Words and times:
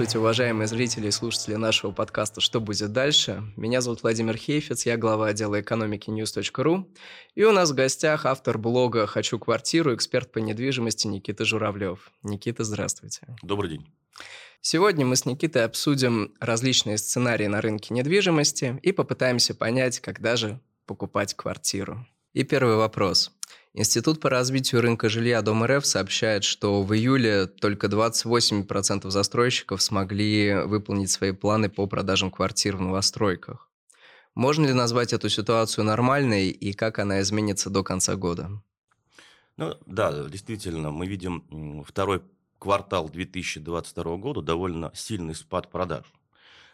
Здравствуйте, 0.00 0.20
уважаемые 0.20 0.66
зрители 0.66 1.08
и 1.08 1.10
слушатели 1.10 1.56
нашего 1.56 1.90
подкаста 1.90 2.40
«Что 2.40 2.58
будет 2.58 2.90
дальше?». 2.90 3.42
Меня 3.54 3.82
зовут 3.82 4.02
Владимир 4.02 4.34
Хейфец, 4.34 4.86
я 4.86 4.96
глава 4.96 5.26
отдела 5.26 5.60
экономики 5.60 6.08
news.ru. 6.08 6.86
И 7.34 7.44
у 7.44 7.52
нас 7.52 7.70
в 7.70 7.74
гостях 7.74 8.24
автор 8.24 8.56
блога 8.56 9.06
«Хочу 9.06 9.38
квартиру», 9.38 9.94
эксперт 9.94 10.32
по 10.32 10.38
недвижимости 10.38 11.06
Никита 11.06 11.44
Журавлев. 11.44 12.10
Никита, 12.22 12.64
здравствуйте. 12.64 13.26
Добрый 13.42 13.72
день. 13.72 13.92
Сегодня 14.62 15.04
мы 15.04 15.16
с 15.16 15.26
Никитой 15.26 15.66
обсудим 15.66 16.32
различные 16.40 16.96
сценарии 16.96 17.46
на 17.46 17.60
рынке 17.60 17.92
недвижимости 17.92 18.80
и 18.82 18.92
попытаемся 18.92 19.54
понять, 19.54 20.00
когда 20.00 20.36
же 20.36 20.60
покупать 20.86 21.34
квартиру. 21.34 22.06
И 22.32 22.42
первый 22.42 22.76
вопрос. 22.76 23.32
Институт 23.72 24.18
по 24.18 24.28
развитию 24.28 24.80
рынка 24.80 25.08
жилья 25.08 25.42
Дом 25.42 25.64
РФ 25.64 25.86
сообщает, 25.86 26.42
что 26.42 26.82
в 26.82 26.92
июле 26.92 27.46
только 27.46 27.86
28% 27.86 29.08
застройщиков 29.10 29.80
смогли 29.80 30.64
выполнить 30.64 31.10
свои 31.10 31.30
планы 31.30 31.70
по 31.70 31.86
продажам 31.86 32.32
квартир 32.32 32.76
в 32.76 32.80
новостройках. 32.80 33.68
Можно 34.34 34.66
ли 34.66 34.72
назвать 34.72 35.12
эту 35.12 35.28
ситуацию 35.28 35.84
нормальной 35.84 36.48
и 36.48 36.72
как 36.72 36.98
она 36.98 37.20
изменится 37.20 37.70
до 37.70 37.84
конца 37.84 38.16
года? 38.16 38.60
Ну, 39.56 39.76
да, 39.86 40.24
действительно, 40.28 40.90
мы 40.90 41.06
видим 41.06 41.84
второй 41.86 42.22
квартал 42.58 43.08
2022 43.08 44.16
года 44.16 44.42
довольно 44.42 44.90
сильный 44.94 45.36
спад 45.36 45.70
продаж. 45.70 46.06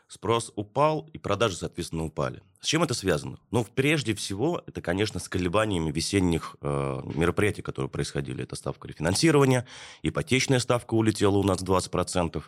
Спрос 0.08 0.52
упал, 0.54 1.08
и 1.12 1.18
продажи, 1.18 1.56
соответственно, 1.56 2.04
упали. 2.04 2.40
С 2.60 2.66
чем 2.66 2.84
это 2.84 2.94
связано? 2.94 3.38
Ну, 3.50 3.64
прежде 3.64 4.14
всего, 4.14 4.62
это, 4.66 4.80
конечно, 4.80 5.18
с 5.18 5.28
колебаниями 5.28 5.90
весенних 5.90 6.54
э, 6.60 7.00
мероприятий, 7.14 7.62
которые 7.62 7.90
происходили. 7.90 8.44
Это 8.44 8.54
ставка 8.54 8.86
рефинансирования, 8.86 9.66
ипотечная 10.02 10.60
ставка 10.60 10.94
улетела 10.94 11.36
у 11.36 11.42
нас 11.42 11.60
20%. 11.60 12.40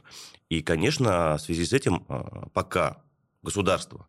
И, 0.51 0.63
конечно, 0.63 1.37
в 1.37 1.41
связи 1.41 1.65
с 1.65 1.73
этим, 1.73 2.05
э, 2.09 2.47
пока 2.53 3.03
государство 3.43 4.07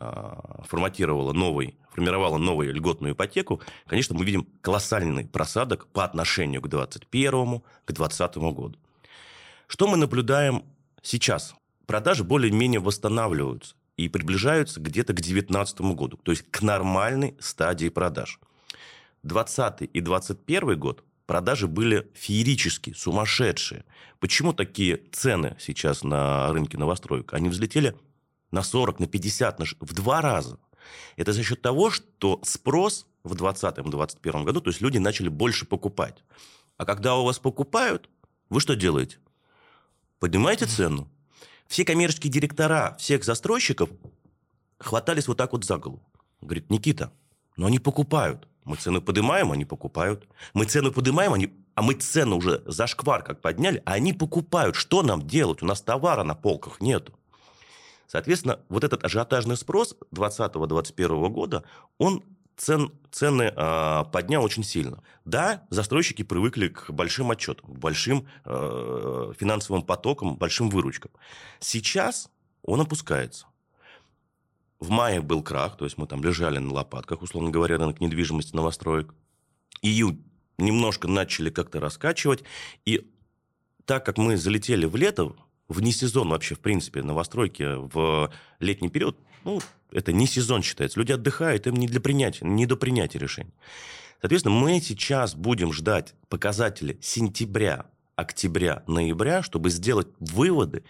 э, 0.00 0.32
форматировало 0.66 1.34
новый, 1.34 1.76
формировало 1.90 2.38
новую 2.38 2.74
льготную 2.74 3.12
ипотеку, 3.12 3.60
конечно, 3.86 4.16
мы 4.16 4.24
видим 4.24 4.48
колоссальный 4.62 5.26
просадок 5.26 5.86
по 5.88 6.02
отношению 6.02 6.62
к 6.62 6.68
2021, 6.68 7.60
к 7.84 7.92
2020 7.92 8.36
году. 8.54 8.76
Что 9.66 9.86
мы 9.86 9.98
наблюдаем 9.98 10.64
сейчас? 11.02 11.54
Продажи 11.86 12.24
более-менее 12.24 12.80
восстанавливаются 12.80 13.74
и 13.96 14.08
приближаются 14.08 14.80
где-то 14.80 15.12
к 15.12 15.16
2019 15.16 15.80
году, 15.80 16.18
то 16.22 16.32
есть 16.32 16.44
к 16.50 16.62
нормальной 16.62 17.36
стадии 17.40 17.88
продаж. 17.88 18.40
2020 19.22 19.82
и 19.92 20.00
2021 20.00 20.78
год 20.78 21.04
продажи 21.26 21.66
были 21.66 22.10
феерические, 22.14 22.94
сумасшедшие. 22.94 23.84
Почему 24.20 24.52
такие 24.52 25.02
цены 25.12 25.56
сейчас 25.58 26.04
на 26.04 26.52
рынке 26.52 26.78
новостроек? 26.78 27.32
Они 27.32 27.48
взлетели 27.48 27.96
на 28.50 28.62
40, 28.62 29.00
на 29.00 29.06
50, 29.06 29.58
на... 29.58 29.64
в 29.80 29.92
два 29.92 30.20
раза. 30.20 30.58
Это 31.16 31.32
за 31.32 31.42
счет 31.42 31.62
того, 31.62 31.90
что 31.90 32.40
спрос 32.44 33.06
в 33.24 33.32
2020-2021 33.32 34.44
году, 34.44 34.60
то 34.60 34.70
есть 34.70 34.80
люди 34.80 34.98
начали 34.98 35.28
больше 35.28 35.66
покупать. 35.66 36.22
А 36.76 36.84
когда 36.84 37.16
у 37.16 37.24
вас 37.24 37.38
покупают, 37.38 38.08
вы 38.48 38.60
что 38.60 38.76
делаете? 38.76 39.18
Поднимаете 40.20 40.66
цену, 40.66 41.10
все 41.68 41.84
коммерческие 41.84 42.32
директора 42.32 42.96
всех 42.98 43.24
застройщиков 43.24 43.90
хватались 44.78 45.28
вот 45.28 45.38
так 45.38 45.52
вот 45.52 45.64
за 45.64 45.78
голову. 45.78 46.02
Говорит, 46.40 46.70
Никита, 46.70 47.12
но 47.56 47.66
они 47.66 47.78
покупают. 47.78 48.46
Мы 48.64 48.76
цену 48.76 49.00
поднимаем, 49.00 49.52
они 49.52 49.64
покупают. 49.64 50.26
Мы 50.52 50.64
цену 50.64 50.92
поднимаем, 50.92 51.32
они... 51.32 51.52
а 51.74 51.82
мы 51.82 51.94
цену 51.94 52.36
уже 52.36 52.62
за 52.66 52.86
шквар 52.86 53.22
как 53.22 53.40
подняли, 53.40 53.82
а 53.86 53.92
они 53.92 54.12
покупают. 54.12 54.76
Что 54.76 55.02
нам 55.02 55.26
делать? 55.26 55.62
У 55.62 55.66
нас 55.66 55.80
товара 55.80 56.24
на 56.24 56.34
полках 56.34 56.80
нету. 56.80 57.12
Соответственно, 58.06 58.60
вот 58.68 58.84
этот 58.84 59.04
ажиотажный 59.04 59.56
спрос 59.56 59.96
2020-2021 60.12 61.28
года, 61.28 61.64
он 61.98 62.22
цен, 62.56 62.92
цены 63.10 63.52
э, 63.54 64.04
поднял 64.12 64.42
очень 64.42 64.64
сильно. 64.64 65.02
Да, 65.24 65.66
застройщики 65.70 66.22
привыкли 66.22 66.68
к 66.68 66.90
большим 66.90 67.30
отчетам, 67.30 67.74
к 67.74 67.78
большим 67.78 68.26
э, 68.44 69.32
финансовым 69.38 69.82
потокам, 69.82 70.36
большим 70.36 70.68
выручкам. 70.70 71.10
Сейчас 71.60 72.30
он 72.62 72.80
опускается. 72.80 73.46
В 74.78 74.90
мае 74.90 75.20
был 75.20 75.42
крах, 75.42 75.76
то 75.76 75.84
есть 75.84 75.96
мы 75.96 76.06
там 76.06 76.22
лежали 76.22 76.58
на 76.58 76.72
лопатках, 76.72 77.22
условно 77.22 77.50
говоря, 77.50 77.78
рынок 77.78 78.00
недвижимости 78.00 78.54
новостроек. 78.54 79.14
Июнь 79.80 80.22
немножко 80.58 81.08
начали 81.08 81.50
как-то 81.50 81.80
раскачивать. 81.80 82.44
И 82.84 83.10
так 83.84 84.04
как 84.04 84.18
мы 84.18 84.36
залетели 84.36 84.84
в 84.84 84.96
лето, 84.96 85.34
вне 85.68 85.92
сезон 85.92 86.28
вообще, 86.28 86.54
в 86.54 86.60
принципе, 86.60 87.02
новостройки 87.02 87.64
в 87.76 88.30
летний 88.58 88.88
период, 88.88 89.18
ну, 89.46 89.60
это 89.92 90.12
не 90.12 90.26
сезон 90.26 90.62
считается. 90.62 90.98
Люди 90.98 91.12
отдыхают, 91.12 91.66
им 91.68 91.76
не 91.76 91.86
для 91.86 92.00
принятия, 92.00 92.44
не 92.44 92.66
до 92.66 92.76
принятия 92.76 93.18
решений. 93.18 93.54
Соответственно, 94.20 94.56
мы 94.56 94.80
сейчас 94.80 95.36
будем 95.36 95.72
ждать 95.72 96.14
показатели 96.28 96.98
сентября, 97.00 97.86
октября, 98.16 98.82
ноября, 98.88 99.42
чтобы 99.42 99.70
сделать 99.70 100.08
выводы, 100.18 100.82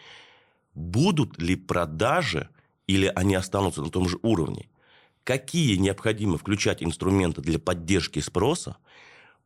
будут 0.75 1.39
ли 1.39 1.55
продажи 1.55 2.49
или 2.87 3.13
они 3.15 3.35
останутся 3.35 3.83
на 3.83 3.91
том 3.91 4.09
же 4.09 4.19
уровне. 4.23 4.71
Какие 5.23 5.77
необходимо 5.77 6.39
включать 6.39 6.83
инструменты 6.83 7.43
для 7.43 7.59
поддержки 7.59 8.21
спроса, 8.21 8.77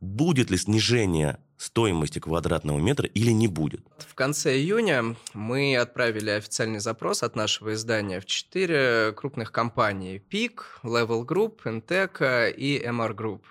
будет 0.00 0.50
ли 0.50 0.56
снижение 0.56 1.38
стоимости 1.60 2.18
квадратного 2.18 2.78
метра 2.78 3.06
или 3.06 3.32
не 3.32 3.46
будет. 3.46 3.84
В 3.98 4.14
конце 4.14 4.56
июня 4.56 5.14
мы 5.34 5.76
отправили 5.76 6.30
официальный 6.30 6.80
запрос 6.80 7.22
от 7.22 7.36
нашего 7.36 7.74
издания 7.74 8.20
в 8.20 8.26
четыре 8.26 9.12
крупных 9.14 9.52
компании. 9.52 10.18
ПИК, 10.18 10.80
Level 10.82 11.26
Group, 11.26 11.58
Intec 11.64 12.50
и 12.52 12.78
MR 12.78 13.14
Group. 13.14 13.42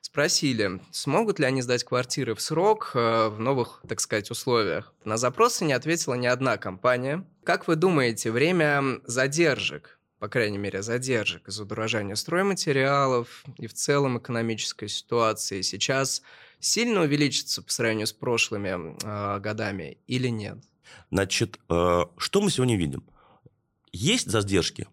Спросили, 0.00 0.80
смогут 0.90 1.38
ли 1.38 1.44
они 1.44 1.60
сдать 1.60 1.84
квартиры 1.84 2.34
в 2.34 2.40
срок 2.40 2.92
э, 2.94 3.28
в 3.28 3.40
новых, 3.40 3.82
так 3.88 4.00
сказать, 4.00 4.30
условиях. 4.30 4.94
На 5.04 5.16
запросы 5.16 5.64
не 5.64 5.72
ответила 5.72 6.14
ни 6.14 6.26
одна 6.26 6.56
компания. 6.56 7.26
Как 7.42 7.66
вы 7.66 7.74
думаете, 7.74 8.30
время 8.30 9.00
задержек 9.06 9.98
по 10.24 10.28
крайней 10.28 10.56
мере, 10.56 10.80
задержек 10.80 11.48
из-за 11.48 11.64
удорожания 11.64 12.14
стройматериалов 12.14 13.44
и 13.58 13.66
в 13.66 13.74
целом 13.74 14.16
экономической 14.16 14.88
ситуации 14.88 15.60
сейчас 15.60 16.22
сильно 16.60 17.02
увеличится 17.02 17.60
по 17.60 17.70
сравнению 17.70 18.06
с 18.06 18.14
прошлыми 18.14 18.96
э, 19.04 19.40
годами 19.40 19.98
или 20.06 20.28
нет? 20.28 20.56
Значит, 21.10 21.60
э, 21.68 22.04
что 22.16 22.40
мы 22.40 22.50
сегодня 22.50 22.78
видим? 22.78 23.04
Есть 23.92 24.30
задержки? 24.30 24.88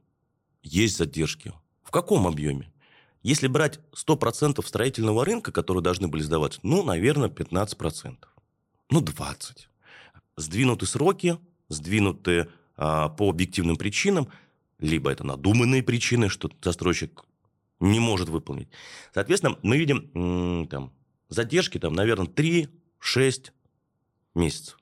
Есть 0.63 0.97
задержки. 0.97 1.53
В 1.81 1.91
каком 1.91 2.27
объеме? 2.27 2.69
Если 3.23 3.47
брать 3.47 3.79
100% 3.93 4.61
строительного 4.67 5.23
рынка, 5.23 5.53
которые 5.53 5.81
должны 5.81 6.09
были 6.09 6.23
сдаваться, 6.23 6.59
ну, 6.61 6.83
наверное, 6.83 7.29
15%. 7.29 8.17
Ну, 8.89 8.99
20%. 8.99 9.59
Сдвинуты 10.35 10.85
сроки, 10.85 11.37
сдвинуты 11.69 12.31
э, 12.31 12.47
по 12.75 13.29
объективным 13.29 13.77
причинам– 13.77 14.27
либо 14.81 15.11
это 15.11 15.23
надуманные 15.23 15.83
причины, 15.83 16.27
что 16.27 16.49
застройщик 16.61 17.23
не 17.79 17.99
может 17.99 18.29
выполнить. 18.29 18.67
Соответственно, 19.13 19.57
мы 19.63 19.77
видим 19.77 20.67
там, 20.67 20.91
задержки, 21.29 21.77
там, 21.77 21.93
наверное, 21.93 22.27
3-6 22.27 23.51
месяцев. 24.35 24.77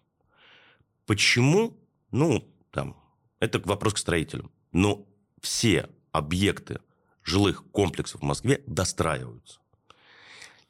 Почему? 1.06 1.78
Ну, 2.12 2.50
там, 2.72 2.98
это 3.40 3.60
вопрос 3.60 3.94
к 3.94 3.98
строителям. 3.98 4.52
Но 4.72 5.06
все 5.42 5.90
объекты 6.12 6.80
жилых 7.24 7.64
комплексов 7.72 8.22
в 8.22 8.26
Москве 8.26 8.64
достраиваются. 8.66 9.60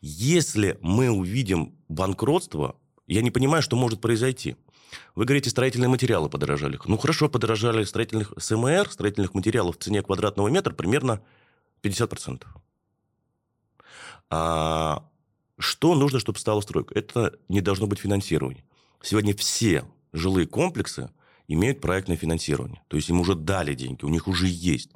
Если 0.01 0.77
мы 0.81 1.09
увидим 1.09 1.77
банкротство, 1.87 2.77
я 3.07 3.21
не 3.21 3.31
понимаю, 3.31 3.61
что 3.61 3.75
может 3.75 4.01
произойти– 4.01 4.55
вы 5.15 5.25
говорите, 5.25 5.50
строительные 5.50 5.89
материалы 5.89 6.30
подорожали. 6.30 6.80
Ну, 6.86 6.97
хорошо, 6.97 7.30
подорожали 7.30 7.83
строительных 7.83 8.33
СМР, 8.38 8.89
строительных 8.89 9.33
материалов 9.33 9.77
в 9.77 9.80
цене 9.80 10.01
квадратного 10.01 10.47
метра 10.47 10.74
примерно 10.74 11.21
50%. 11.83 12.44
А 14.30 15.03
что 15.57 15.95
нужно, 15.95 16.19
чтобы 16.19 16.39
стала 16.39 16.62
стройка? 16.62 16.97
Это 16.97 17.38
не 17.50 17.62
должно 17.62 17.88
быть 17.88 18.00
финансирование. 18.00 18.63
Сегодня 19.01 19.36
все 19.36 19.86
жилые 20.13 20.47
комплексы 20.47 21.09
имеют 21.47 21.81
проектное 21.81 22.18
финансирование. 22.18 22.81
То 22.88 22.97
есть 22.97 23.09
им 23.09 23.19
уже 23.19 23.35
дали 23.35 23.74
деньги, 23.74 24.06
у 24.06 24.09
них 24.09 24.27
уже 24.27 24.47
есть. 24.47 24.92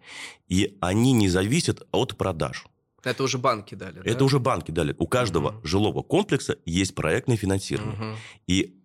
И 0.48 0.78
они 0.82 1.12
не 1.12 1.30
зависят 1.30 1.86
от 1.92 2.16
продаж. 2.16 2.66
Это 3.04 3.24
уже 3.24 3.38
банки 3.38 3.76
дали. 3.76 4.00
Это 4.02 4.20
да? 4.20 4.26
уже 4.26 4.40
банки 4.40 4.72
дали. 4.72 4.96
У 4.98 5.08
каждого 5.08 5.50
угу. 5.50 5.68
жилого 5.68 6.04
комплекса 6.04 6.58
есть 6.66 6.96
проектное 6.96 7.38
финансирование. 7.38 7.96
Угу. 7.96 8.18
И 8.48 8.83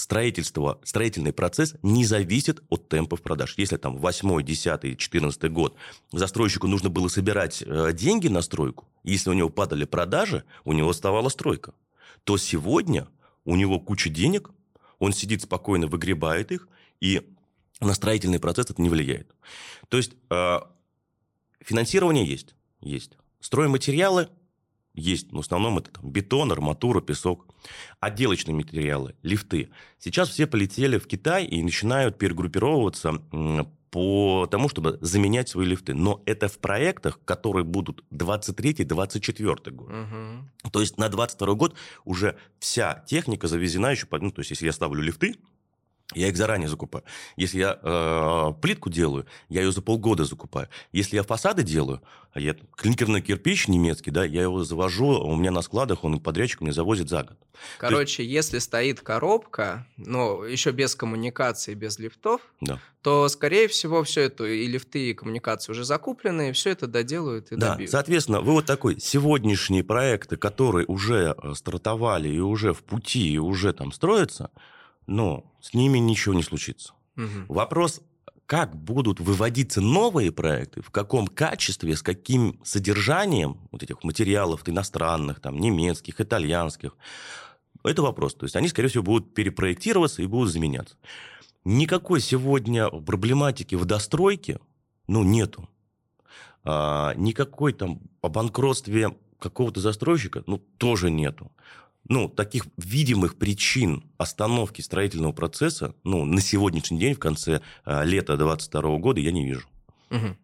строительство, 0.00 0.80
строительный 0.84 1.32
процесс 1.32 1.74
не 1.82 2.04
зависит 2.04 2.62
от 2.68 2.88
темпов 2.88 3.22
продаж. 3.22 3.54
Если 3.56 3.76
там 3.76 3.96
8, 3.96 4.42
10, 4.42 4.98
14 4.98 5.52
год 5.52 5.76
застройщику 6.12 6.66
нужно 6.66 6.88
было 6.88 7.08
собирать 7.08 7.62
э, 7.62 7.92
деньги 7.92 8.28
на 8.28 8.42
стройку, 8.42 8.88
если 9.04 9.30
у 9.30 9.34
него 9.34 9.50
падали 9.50 9.84
продажи, 9.84 10.44
у 10.64 10.72
него 10.72 10.90
оставала 10.90 11.28
стройка, 11.28 11.74
то 12.24 12.36
сегодня 12.36 13.08
у 13.44 13.56
него 13.56 13.80
куча 13.80 14.10
денег, 14.10 14.50
он 14.98 15.12
сидит 15.12 15.42
спокойно, 15.42 15.86
выгребает 15.86 16.52
их, 16.52 16.68
и 17.00 17.22
на 17.80 17.94
строительный 17.94 18.38
процесс 18.38 18.70
это 18.70 18.82
не 18.82 18.88
влияет. 18.88 19.34
То 19.88 19.96
есть 19.96 20.12
э, 20.30 20.58
финансирование 21.60 22.24
есть, 22.24 22.54
есть. 22.80 23.12
Стройматериалы 23.40 24.28
есть, 24.94 25.32
но 25.32 25.38
в 25.38 25.44
основном 25.44 25.78
это 25.78 25.90
там, 25.90 26.10
бетон, 26.10 26.52
арматура, 26.52 27.00
песок. 27.00 27.49
Отделочные 28.00 28.54
материалы, 28.54 29.14
лифты. 29.22 29.70
Сейчас 29.98 30.28
все 30.28 30.46
полетели 30.46 30.98
в 30.98 31.06
Китай 31.06 31.44
и 31.44 31.62
начинают 31.62 32.18
перегруппировываться 32.18 33.20
по 33.90 34.46
тому, 34.50 34.68
чтобы 34.68 34.98
заменять 35.00 35.48
свои 35.48 35.66
лифты. 35.66 35.94
Но 35.94 36.22
это 36.24 36.48
в 36.48 36.58
проектах, 36.58 37.18
которые 37.24 37.64
будут 37.64 38.04
23-24 38.12 39.70
год. 39.72 39.90
Угу. 39.90 40.70
То 40.70 40.80
есть 40.80 40.96
на 40.96 41.08
22 41.08 41.54
год 41.54 41.74
уже 42.04 42.36
вся 42.60 43.04
техника 43.06 43.48
завезена 43.48 43.90
еще... 43.90 44.06
Ну, 44.10 44.30
то 44.30 44.40
есть 44.40 44.50
если 44.50 44.66
я 44.66 44.72
ставлю 44.72 45.02
лифты, 45.02 45.36
я 46.14 46.28
их 46.28 46.36
заранее 46.36 46.68
закупаю. 46.68 47.04
Если 47.36 47.58
я 47.58 47.78
э, 47.80 48.52
плитку 48.60 48.90
делаю, 48.90 49.26
я 49.48 49.62
ее 49.62 49.72
за 49.72 49.82
полгода 49.82 50.24
закупаю. 50.24 50.68
Если 50.92 51.16
я 51.16 51.22
фасады 51.22 51.62
делаю, 51.62 52.02
а 52.32 52.40
я 52.40 52.56
клинкерный 52.76 53.20
кирпич 53.20 53.68
немецкий, 53.68 54.10
да, 54.10 54.24
я 54.24 54.42
его 54.42 54.64
завожу, 54.64 55.20
у 55.20 55.36
меня 55.36 55.50
на 55.50 55.62
складах, 55.62 56.04
он 56.04 56.20
подрядчик 56.20 56.60
мне 56.60 56.72
завозит 56.72 57.08
за 57.08 57.24
год. 57.24 57.36
Короче, 57.78 58.24
есть... 58.24 58.32
если 58.32 58.58
стоит 58.58 59.00
коробка, 59.00 59.86
но 59.96 60.44
еще 60.44 60.70
без 60.70 60.94
коммуникации, 60.94 61.74
без 61.74 61.98
лифтов, 61.98 62.40
да. 62.60 62.80
то, 63.02 63.28
скорее 63.28 63.68
всего, 63.68 64.02
все 64.02 64.22
это 64.22 64.44
и 64.44 64.66
лифты, 64.66 65.10
и 65.10 65.14
коммуникации 65.14 65.72
уже 65.72 65.84
закуплены, 65.84 66.50
и 66.50 66.52
все 66.52 66.70
это 66.70 66.86
доделают 66.86 67.52
и 67.52 67.56
да, 67.56 67.72
добьют. 67.72 67.90
Соответственно, 67.90 68.40
вы 68.40 68.52
вот 68.52 68.66
такой 68.66 69.00
сегодняшние 69.00 69.84
проекты, 69.84 70.36
которые 70.36 70.86
уже 70.86 71.34
э, 71.36 71.54
стартовали 71.54 72.28
и 72.28 72.40
уже 72.40 72.72
в 72.72 72.82
пути, 72.82 73.32
и 73.32 73.38
уже 73.38 73.72
там 73.72 73.92
строятся– 73.92 74.50
но 75.10 75.44
с 75.60 75.74
ними 75.74 75.98
ничего 75.98 76.34
не 76.34 76.42
случится. 76.42 76.94
Угу. 77.16 77.54
Вопрос, 77.54 78.00
как 78.46 78.76
будут 78.76 79.20
выводиться 79.20 79.80
новые 79.80 80.30
проекты, 80.30 80.82
в 80.82 80.90
каком 80.90 81.26
качестве, 81.26 81.96
с 81.96 82.02
каким 82.02 82.60
содержанием 82.64 83.58
вот 83.72 83.82
этих 83.82 84.02
материалов 84.04 84.66
иностранных, 84.68 85.40
там, 85.40 85.58
немецких, 85.58 86.20
итальянских, 86.20 86.96
это 87.82 88.02
вопрос. 88.02 88.34
То 88.34 88.44
есть 88.44 88.56
они, 88.56 88.68
скорее 88.68 88.88
всего, 88.88 89.02
будут 89.02 89.34
перепроектироваться 89.34 90.22
и 90.22 90.26
будут 90.26 90.52
заменяться. 90.52 90.96
Никакой 91.64 92.20
сегодня 92.20 92.88
проблематики 92.88 93.74
в 93.74 93.84
достройке, 93.84 94.60
ну, 95.08 95.24
нету. 95.24 95.68
А, 96.62 97.14
никакой 97.16 97.72
там 97.72 98.00
о 98.22 98.28
банкротстве 98.28 99.16
какого-то 99.40 99.80
застройщика, 99.80 100.44
ну, 100.46 100.58
тоже 100.78 101.10
нету 101.10 101.50
ну, 102.10 102.28
таких 102.28 102.64
видимых 102.76 103.36
причин 103.36 104.02
остановки 104.18 104.82
строительного 104.82 105.32
процесса, 105.32 105.94
ну, 106.02 106.24
на 106.24 106.40
сегодняшний 106.40 106.98
день, 106.98 107.14
в 107.14 107.20
конце 107.20 107.62
э, 107.86 108.04
лета 108.04 108.36
2022 108.36 108.98
года, 108.98 109.20
я 109.20 109.30
не 109.30 109.46
вижу. 109.46 109.66
Угу. 110.10 110.36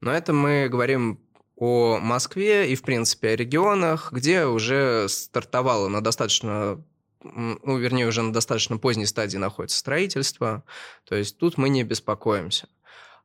Но 0.00 0.12
это 0.12 0.32
мы 0.32 0.68
говорим 0.68 1.18
о 1.56 1.98
Москве 1.98 2.70
и, 2.70 2.76
в 2.76 2.82
принципе, 2.82 3.30
о 3.30 3.36
регионах, 3.36 4.12
где 4.12 4.46
уже 4.46 5.08
стартовало 5.08 5.88
на 5.88 6.00
достаточно 6.00 6.82
ну, 7.20 7.76
вернее, 7.76 8.06
уже 8.06 8.22
на 8.22 8.32
достаточно 8.32 8.78
поздней 8.78 9.06
стадии 9.06 9.38
находится 9.38 9.76
строительство, 9.76 10.62
то 11.04 11.16
есть 11.16 11.36
тут 11.36 11.58
мы 11.58 11.68
не 11.68 11.82
беспокоимся. 11.82 12.68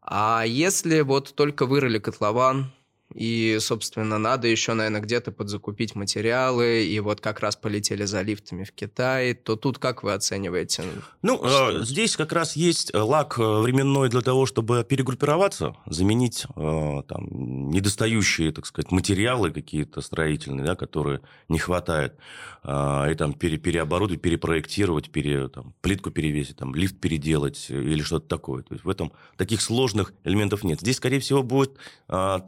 А 0.01 0.43
если 0.47 1.01
вот 1.01 1.35
только 1.35 1.67
вырыли 1.67 1.99
котлован, 1.99 2.73
и, 3.13 3.57
собственно, 3.59 4.17
надо 4.17 4.47
еще, 4.47 4.73
наверное, 4.73 5.01
где-то 5.01 5.31
подзакупить 5.31 5.95
материалы, 5.95 6.85
и 6.85 6.99
вот 6.99 7.21
как 7.21 7.39
раз 7.39 7.55
полетели 7.55 8.05
за 8.05 8.21
лифтами 8.21 8.63
в 8.63 8.71
Китай, 8.71 9.33
то 9.33 9.55
тут 9.55 9.79
как 9.79 10.03
вы 10.03 10.13
оцениваете? 10.13 10.83
Ну, 11.21 11.41
э, 11.43 11.83
здесь 11.83 12.15
как 12.15 12.33
раз 12.33 12.55
есть 12.55 12.93
э, 12.93 12.97
лак 12.97 13.37
э, 13.37 13.61
временной 13.61 14.09
для 14.09 14.21
того, 14.21 14.45
чтобы 14.45 14.83
перегруппироваться, 14.83 15.75
заменить 15.85 16.45
э, 16.55 17.03
там 17.07 17.69
недостающие, 17.69 18.51
так 18.51 18.65
сказать, 18.65 18.91
материалы 18.91 19.51
какие-то 19.51 20.01
строительные, 20.01 20.65
да, 20.65 20.75
которые 20.75 21.21
не 21.49 21.59
хватает, 21.59 22.15
э, 22.63 23.11
и 23.11 23.15
там 23.15 23.33
пере, 23.33 23.57
переоборудовать, 23.57 24.21
перепроектировать, 24.21 25.09
пере, 25.11 25.47
там, 25.49 25.73
плитку 25.81 26.11
перевесить, 26.11 26.57
там, 26.57 26.75
лифт 26.75 26.99
переделать 26.99 27.69
или 27.69 28.01
что-то 28.01 28.27
такое. 28.27 28.63
То 28.63 28.73
есть 28.73 28.85
в 28.85 28.89
этом 28.89 29.11
таких 29.37 29.61
сложных 29.61 30.13
элементов 30.23 30.63
нет. 30.63 30.79
Здесь, 30.79 30.97
скорее 30.97 31.19
всего, 31.19 31.43
будет 31.43 31.77
э, 32.07 32.39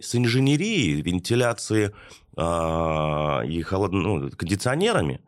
с 0.00 0.14
инженерией, 0.14 1.00
вентиляцией 1.00 1.92
э, 2.36 3.46
и 3.48 3.62
холод... 3.62 3.92
ну, 3.92 4.30
кондиционерами, 4.30 5.20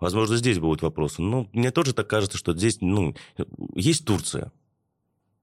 возможно, 0.00 0.36
здесь 0.36 0.58
будут 0.58 0.82
вопросы. 0.82 1.22
Но 1.22 1.48
мне 1.52 1.70
тоже 1.70 1.94
так 1.94 2.08
кажется, 2.08 2.38
что 2.38 2.56
здесь 2.56 2.78
ну, 2.80 3.14
есть 3.74 4.04
Турция. 4.04 4.52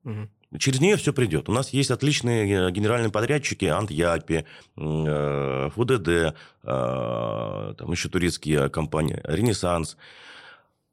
Угу. 0.03 0.29
Через 0.59 0.79
нее 0.79 0.95
все 0.95 1.11
придет. 1.11 1.49
У 1.49 1.51
нас 1.51 1.71
есть 1.71 1.91
отличные 1.91 2.49
э, 2.49 2.71
генеральные 2.71 3.11
подрядчики, 3.11 3.65
Антьяпи, 3.65 4.45
э, 4.77 5.69
ФУДД, 5.75 6.07
э, 6.07 6.33
там 6.63 7.91
еще 7.91 8.07
турецкие 8.07 8.69
компании, 8.69 9.19
Ренессанс. 9.25 9.97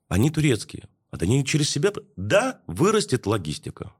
Они 0.08 0.30
турецкие. 0.30 0.88
А 1.12 1.16
они 1.20 1.44
через 1.44 1.70
себя... 1.70 1.92
Да, 2.16 2.60
вырастет 2.66 3.26
логистика 3.26 3.92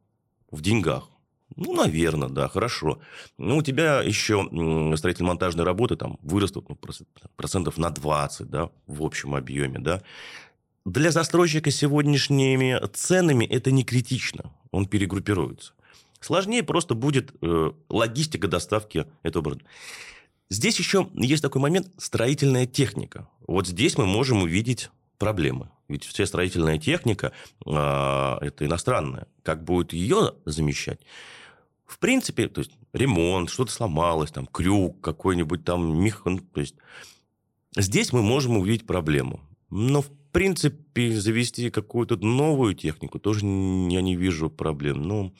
в 0.51 0.61
деньгах. 0.61 1.09
Ну, 1.57 1.75
наверное, 1.75 2.29
да, 2.29 2.49
хорошо. 2.49 2.99
Ну, 3.39 3.59
у 3.59 3.63
тебя 3.63 4.03
еще 4.03 4.43
строительно-монтажные 4.97 5.65
работы 5.65 5.97
там 5.97 6.19
вырастут 6.23 6.69
ну, 6.69 6.79
процентов 7.37 7.79
на 7.79 7.91
20, 7.91 8.49
да, 8.49 8.71
в 8.87 9.03
общем 9.03 9.35
объеме, 9.35 9.79
да. 9.79 10.03
Для 10.85 11.11
застройщика 11.11 11.71
сегодняшними 11.71 12.79
ценами 12.93 13.45
это 13.45 13.71
не 13.71 13.85
критично, 13.85 14.53
он 14.71 14.87
перегруппируется. 14.87 15.73
Сложнее 16.21 16.63
просто 16.63 16.95
будет 16.95 17.35
э, 17.41 17.73
логистика 17.89 18.49
доставки 18.49 19.07
этого 19.23 19.43
оборудования. 19.43 19.71
Здесь 20.51 20.79
еще 20.79 21.09
есть 21.15 21.43
такой 21.43 21.61
момент– 21.61 21.89
строительная 21.99 22.67
техника. 22.67 23.29
Вот 23.47 23.67
здесь 23.67 23.97
мы 23.97 24.07
можем 24.07 24.43
увидеть 24.43 24.91
проблемы. 25.19 25.71
Ведь 25.89 26.05
вся 26.05 26.27
строительная 26.27 26.79
техника 26.79 27.33
э, 27.67 27.71
это 27.71 28.65
иностранная. 28.65 29.27
Как 29.43 29.65
будет 29.65 29.93
ее 29.93 30.35
замещать? 30.45 31.01
В 31.95 32.01
принципе, 32.01 32.49
то 32.49 32.61
есть 32.61 32.73
ремонт, 32.93 33.49
что-то 33.49 33.71
сломалось, 33.71 34.33
там 34.33 34.49
крюк 34.49 35.01
какой-нибудь 35.01 35.65
там 35.65 35.97
механ, 35.97 36.39
то 36.39 36.61
есть 36.61 36.75
здесь 37.77 38.13
мы 38.13 38.21
можем 38.21 38.57
увидеть 38.57 38.85
проблему. 38.85 39.39
Но 39.71 40.03
в 40.03 40.11
принципе 40.33 41.13
завести 41.13 41.71
какую-то 41.71 42.17
новую 42.17 42.75
технику 42.75 43.21
тоже 43.21 43.47
я 43.47 44.03
не 44.03 44.17
вижу 44.17 44.51
проблем. 44.51 45.03
Ну, 45.03 45.33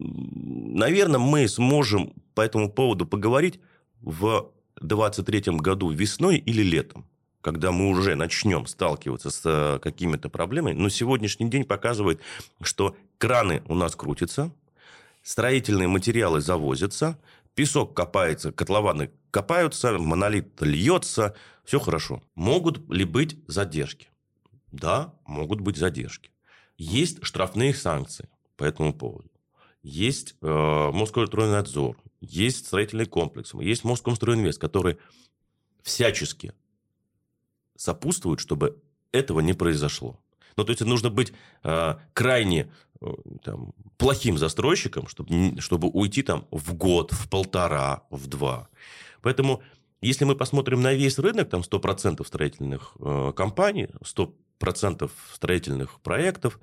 наверное, 0.00 1.20
мы 1.20 1.46
сможем 1.46 2.12
по 2.34 2.40
этому 2.40 2.72
поводу 2.72 3.06
поговорить 3.06 3.60
в 4.00 4.50
2023 4.80 5.58
году 5.58 5.90
весной 5.90 6.38
или 6.38 6.62
летом 6.62 7.06
когда 7.40 7.72
мы 7.72 7.90
уже 7.90 8.14
начнем 8.14 8.64
сталкиваться 8.64 9.28
с 9.28 9.42
э, 9.44 9.78
какими-то 9.78 10.30
проблемами, 10.30 10.72
но 10.72 10.88
сегодняшний 10.88 11.50
день 11.50 11.64
показывает, 11.64 12.22
что 12.62 12.96
краны 13.18 13.62
у 13.68 13.74
нас 13.74 13.94
крутятся, 13.94 14.50
строительные 15.24 15.88
материалы 15.88 16.40
завозятся, 16.40 17.18
песок 17.54 17.96
копается, 17.96 18.52
котлованы 18.52 19.10
копаются, 19.32 19.98
монолит 19.98 20.60
льется, 20.60 21.34
все 21.64 21.80
хорошо. 21.80 22.22
Могут 22.36 22.88
ли 22.90 23.04
быть 23.04 23.36
задержки? 23.48 24.08
Да, 24.70 25.14
могут 25.26 25.60
быть 25.60 25.76
задержки. 25.76 26.30
Есть 26.76 27.24
штрафные 27.24 27.74
санкции 27.74 28.28
по 28.56 28.64
этому 28.64 28.92
поводу. 28.92 29.30
Есть 29.82 30.36
э, 30.40 30.90
Москвстройнадзор, 30.92 31.96
есть 32.20 32.66
строительный 32.66 33.06
комплекс, 33.06 33.54
есть 33.54 33.84
Москомстройинвест, 33.84 34.60
которые 34.60 34.98
всячески 35.82 36.52
сопутствуют, 37.76 38.40
чтобы 38.40 38.82
этого 39.12 39.40
не 39.40 39.52
произошло. 39.52 40.20
Ну, 40.56 40.64
то 40.64 40.70
есть, 40.70 40.82
нужно 40.82 41.10
быть 41.10 41.32
э, 41.62 41.94
крайне 42.12 42.70
э, 43.00 43.06
там, 43.42 43.72
плохим 43.96 44.38
застройщиком, 44.38 45.06
чтобы, 45.08 45.60
чтобы 45.60 45.88
уйти 45.88 46.22
там 46.22 46.46
в 46.50 46.74
год, 46.74 47.12
в 47.12 47.28
полтора, 47.28 48.02
в 48.10 48.26
два. 48.26 48.68
Поэтому, 49.22 49.62
если 50.00 50.24
мы 50.24 50.36
посмотрим 50.36 50.82
на 50.82 50.92
весь 50.92 51.18
рынок, 51.18 51.48
там 51.48 51.62
100% 51.62 52.26
строительных 52.26 52.92
э, 53.00 53.32
компаний, 53.34 53.88
100% 54.02 55.10
строительных 55.32 56.00
проектов, 56.00 56.60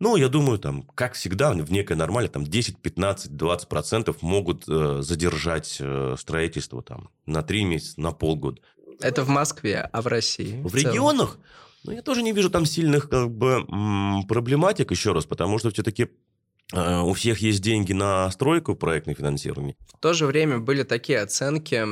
ну, 0.00 0.16
я 0.16 0.28
думаю, 0.28 0.58
там, 0.58 0.82
как 0.94 1.14
всегда, 1.14 1.52
в 1.52 1.72
некой 1.72 1.96
нормале, 1.96 2.28
там 2.28 2.44
10, 2.44 2.78
15, 2.78 3.36
20 3.36 3.68
процентов 3.68 4.22
могут 4.22 4.64
э, 4.68 4.98
задержать 5.00 5.78
э, 5.80 6.14
строительство 6.18 6.82
там 6.82 7.08
на 7.26 7.42
3 7.42 7.64
месяца, 7.64 8.00
на 8.00 8.12
полгода. 8.12 8.60
Это 9.00 9.24
в 9.24 9.28
Москве, 9.28 9.88
а 9.92 10.02
в 10.02 10.06
России? 10.06 10.60
В, 10.62 10.68
в 10.68 10.74
регионах 10.74 11.38
ну, 11.88 11.94
я 11.94 12.02
тоже 12.02 12.22
не 12.22 12.32
вижу 12.32 12.50
там 12.50 12.66
сильных 12.66 13.08
как 13.08 13.30
бы 13.30 13.64
проблематик, 14.28 14.90
еще 14.90 15.12
раз, 15.12 15.24
потому 15.24 15.58
что 15.58 15.70
все-таки 15.70 16.08
э, 16.74 17.00
у 17.00 17.14
всех 17.14 17.38
есть 17.38 17.62
деньги 17.62 17.94
на 17.94 18.30
стройку 18.30 18.76
проектное 18.76 19.14
финансирование. 19.14 19.74
В 19.94 19.98
то 19.98 20.12
же 20.12 20.26
время 20.26 20.58
были 20.58 20.82
такие 20.82 21.20
оценки 21.20 21.82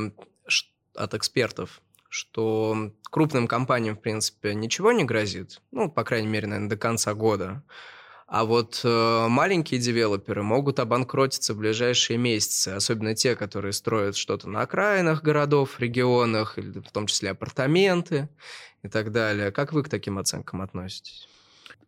от 0.94 1.14
экспертов, 1.14 1.80
что 2.10 2.92
крупным 3.10 3.46
компаниям, 3.48 3.96
в 3.96 4.00
принципе, 4.00 4.54
ничего 4.54 4.92
не 4.92 5.04
грозит, 5.04 5.62
ну, 5.72 5.90
по 5.90 6.04
крайней 6.04 6.28
мере, 6.28 6.46
наверное, 6.46 6.70
до 6.70 6.76
конца 6.76 7.14
года. 7.14 7.62
А 8.26 8.44
вот 8.44 8.80
э, 8.82 9.26
маленькие 9.28 9.78
девелоперы 9.78 10.42
могут 10.42 10.80
обанкротиться 10.80 11.54
в 11.54 11.58
ближайшие 11.58 12.18
месяцы, 12.18 12.70
особенно 12.70 13.14
те, 13.14 13.36
которые 13.36 13.72
строят 13.72 14.16
что-то 14.16 14.48
на 14.48 14.62
окраинах 14.62 15.22
городов, 15.22 15.78
регионах, 15.78 16.58
или 16.58 16.80
в 16.80 16.90
том 16.90 17.06
числе 17.06 17.30
апартаменты 17.30 18.28
и 18.82 18.88
так 18.88 19.12
далее. 19.12 19.52
Как 19.52 19.72
вы 19.72 19.84
к 19.84 19.88
таким 19.88 20.18
оценкам 20.18 20.60
относитесь? 20.60 21.28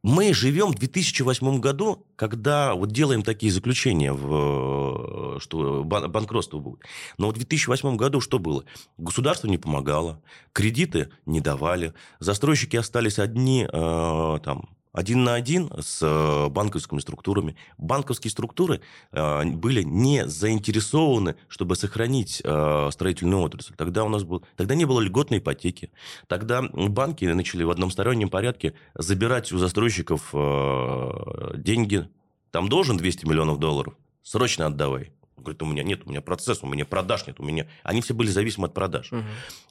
Мы 0.05 0.33
живем 0.33 0.71
в 0.71 0.77
2008 0.77 1.59
году, 1.59 2.07
когда 2.15 2.75
вот 2.75 2.93
делаем 2.93 3.25
такие 3.25 3.51
заключения, 3.51 4.13
в, 4.13 5.41
что 5.41 5.83
банкротство 5.83 6.61
будет. 6.61 6.83
Но 7.19 7.31
в 7.31 7.33
2008 7.33 7.97
году 7.97 8.21
что 8.21 8.39
было? 8.39 8.65
Государство 8.97 9.49
не 9.49 9.59
помогало, 9.59 10.23
кредиты 10.53 11.11
не 11.27 11.41
давали, 11.41 11.95
застройщики 12.21 12.77
остались 12.77 13.19
одни, 13.19 13.67
э, 13.71 14.39
там, 14.45 14.69
один 14.99 15.23
на 15.23 15.35
один 15.35 15.71
с 15.81 16.01
э, 16.03 16.49
банковскими 16.49 16.99
структурами. 16.99 17.55
Банковские 17.79 18.33
структуры 18.33 18.81
э, 19.13 19.45
были 19.45 19.85
не 19.85 20.27
заинтересованы, 20.27 21.37
чтобы 21.47 21.77
сохранить 21.77 22.43
э, 22.43 22.89
строительную 22.91 23.43
отрасль. 23.43 23.75
Тогда 23.77 24.03
у 24.03 24.09
нас 24.09 24.25
был, 24.25 24.45
тогда 24.57 24.75
не 24.75 24.87
было 24.87 25.01
льготной 25.01 25.39
ипотеки. 25.39 25.93
Тогда 26.27 26.63
банки 26.63 27.25
начали 27.27 27.63
в 27.63 27.71
одностороннем 27.71 28.29
порядке 28.29 28.75
забирать 28.97 29.53
у 29.53 29.59
застройщиков 29.59 30.35
деньги. 31.57 32.09
Там 32.51 32.69
должен 32.69 32.97
200 32.97 33.25
миллионов 33.27 33.61
долларов, 33.61 33.95
срочно 34.25 34.67
отдавай. 34.67 35.13
Говорит, 35.41 35.63
у 35.63 35.67
меня 35.67 35.83
нет, 35.83 36.03
у 36.05 36.11
меня 36.11 36.21
процесс, 36.21 36.63
у 36.63 36.67
меня 36.67 36.85
продаж 36.85 37.27
нет, 37.27 37.41
у 37.41 37.43
меня... 37.43 37.67
Они 37.83 38.01
все 38.01 38.15
были 38.15 38.29
зависимы 38.29 38.67
от 38.67 38.75
продаж. 38.75 39.13
Угу. 39.13 39.23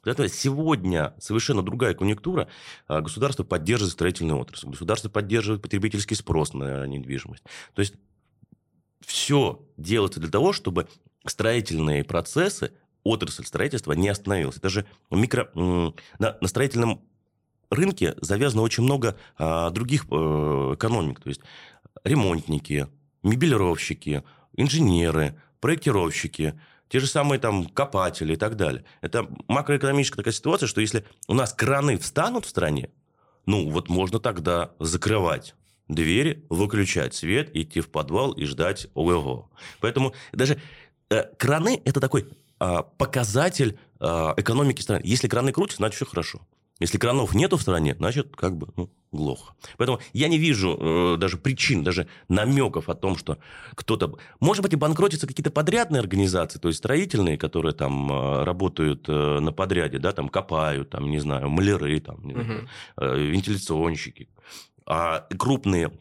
Поэтому 0.03 0.27
сегодня 0.29 1.13
совершенно 1.19 1.61
другая 1.61 1.93
конъюнктура. 1.93 2.47
А, 2.87 3.01
государство 3.01 3.43
поддерживает 3.43 3.93
строительную 3.93 4.39
отрасль, 4.39 4.69
государство 4.69 5.09
поддерживает 5.09 5.61
потребительский 5.61 6.15
спрос 6.15 6.53
на 6.53 6.85
недвижимость. 6.87 7.43
То 7.73 7.81
есть 7.81 7.95
все 9.05 9.61
делается 9.77 10.19
для 10.19 10.29
того, 10.29 10.53
чтобы 10.53 10.87
строительные 11.25 12.03
процессы, 12.03 12.71
отрасль 13.03 13.45
строительства 13.45 13.93
не 13.93 14.09
остановилась. 14.09 14.57
Это 14.57 14.69
же 14.69 14.85
микро... 15.09 15.49
На, 15.53 16.37
на 16.41 16.47
строительном 16.47 17.01
рынке 17.69 18.15
завязано 18.21 18.61
очень 18.61 18.83
много 18.83 19.17
а, 19.37 19.69
других 19.69 20.05
а, 20.09 20.73
экономик. 20.75 21.19
То 21.19 21.29
есть 21.29 21.41
ремонтники, 22.03 22.87
мебелировщики, 23.23 24.23
инженеры, 24.55 25.39
проектировщики, 25.59 26.59
те 26.89 26.99
же 26.99 27.07
самые 27.07 27.39
там 27.39 27.65
копатели 27.67 28.33
и 28.33 28.37
так 28.37 28.55
далее. 28.55 28.85
Это 29.01 29.27
макроэкономическая 29.47 30.17
такая 30.17 30.33
ситуация, 30.33 30.67
что 30.67 30.81
если 30.81 31.05
у 31.27 31.33
нас 31.33 31.53
краны 31.53 31.97
встанут 31.97 32.45
в 32.45 32.49
стране, 32.49 32.89
ну 33.45 33.69
вот 33.69 33.89
можно 33.89 34.19
тогда 34.19 34.71
закрывать 34.79 35.55
двери, 35.87 36.45
выключать 36.49 37.13
свет, 37.13 37.55
идти 37.55 37.81
в 37.81 37.89
подвал 37.89 38.31
и 38.33 38.45
ждать 38.45 38.87
ого-го. 38.93 39.49
Поэтому 39.79 40.13
даже 40.33 40.59
э, 41.09 41.23
краны– 41.37 41.81
это 41.85 41.99
такой 41.99 42.27
э, 42.59 42.77
показатель 42.97 43.79
э, 43.99 44.05
экономики 44.37 44.81
страны. 44.81 45.01
Если 45.03 45.27
краны 45.27 45.51
крутятся, 45.51 45.77
значит, 45.77 45.95
все 45.95 46.05
хорошо. 46.05 46.41
Если 46.79 46.97
кранов 46.97 47.33
нету 47.33 47.57
в 47.57 47.61
стране, 47.61 47.95
значит, 47.95 48.35
как 48.35 48.55
бы, 48.55 48.67
ну, 48.75 48.89
глухо. 49.11 49.53
Поэтому 49.77 49.99
я 50.13 50.27
не 50.27 50.37
вижу 50.37 50.77
э, 50.79 51.17
даже 51.17 51.37
причин, 51.37 51.83
даже 51.83 52.07
намеков 52.29 52.89
о 52.89 52.95
том, 52.95 53.17
что 53.17 53.37
кто-то... 53.75 54.17
Может 54.39 54.63
быть, 54.63 54.73
и 54.73 54.75
банкротятся 54.75 55.27
какие-то 55.27 55.51
подрядные 55.51 55.99
организации, 55.99 56.59
то 56.59 56.67
есть 56.67 56.79
строительные, 56.79 57.37
которые 57.37 57.73
там 57.73 58.11
э, 58.11 58.43
работают 58.43 59.05
э, 59.07 59.39
на 59.39 59.51
подряде, 59.51 59.97
да, 59.97 60.11
там 60.11 60.29
копают, 60.29 60.89
там, 60.89 61.09
не 61.09 61.19
знаю, 61.19 61.49
маляры, 61.49 61.99
там, 61.99 62.21
знаю, 62.33 62.69
э, 62.97 63.17
вентиляционщики. 63.17 64.29
А 64.85 65.27
крупные 65.37 65.91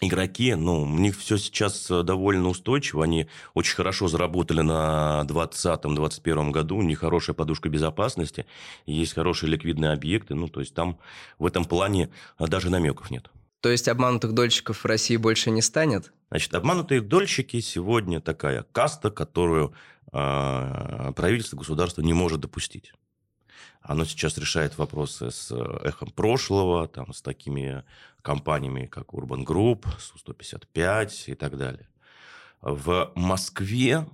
игроки, 0.00 0.54
ну, 0.54 0.82
у 0.82 0.98
них 0.98 1.16
все 1.18 1.36
сейчас 1.38 1.90
э, 1.90 2.02
довольно 2.02 2.48
устойчиво, 2.48 3.04
они 3.04 3.28
очень 3.54 3.74
хорошо 3.74 4.08
заработали 4.08 4.60
на 4.60 5.24
2020-2021 5.28 6.50
году, 6.50 6.76
у 6.76 6.82
них 6.82 7.00
хорошая 7.00 7.34
подушка 7.34 7.68
безопасности, 7.68 8.46
есть 8.86 9.14
хорошие 9.14 9.50
ликвидные 9.50 9.92
объекты, 9.92 10.34
ну, 10.34 10.48
то 10.48 10.60
есть 10.60 10.74
там 10.74 10.98
в 11.38 11.46
этом 11.46 11.64
плане 11.64 12.10
э, 12.38 12.46
даже 12.46 12.70
намеков 12.70 13.10
нет. 13.10 13.30
То 13.60 13.70
есть 13.70 13.88
обманутых 13.88 14.34
дольщиков 14.34 14.84
в 14.84 14.86
России 14.86 15.16
больше 15.16 15.50
не 15.50 15.62
станет? 15.62 16.12
Значит, 16.30 16.54
обманутые 16.54 17.00
дольщики 17.00 17.60
сегодня 17.60 18.20
такая 18.20 18.62
каста, 18.70 19.10
которую 19.10 19.74
э, 20.12 21.12
правительство, 21.16 21.56
государство 21.56 22.02
не 22.02 22.12
может 22.12 22.40
допустить. 22.40 22.92
Оно 23.82 24.04
сейчас 24.04 24.36
решает 24.38 24.76
вопросы 24.76 25.30
с 25.30 25.50
э, 25.50 25.88
эхом 25.88 26.10
прошлого, 26.10 26.88
там, 26.88 27.12
с 27.12 27.22
такими 27.22 27.84
компаниями, 28.22 28.86
как 28.86 29.14
Urban 29.14 29.44
Group, 29.44 29.86
Су-155 29.98 31.24
и 31.26 31.34
так 31.34 31.56
далее. 31.56 31.88
В 32.60 33.12
Москве 33.14 34.06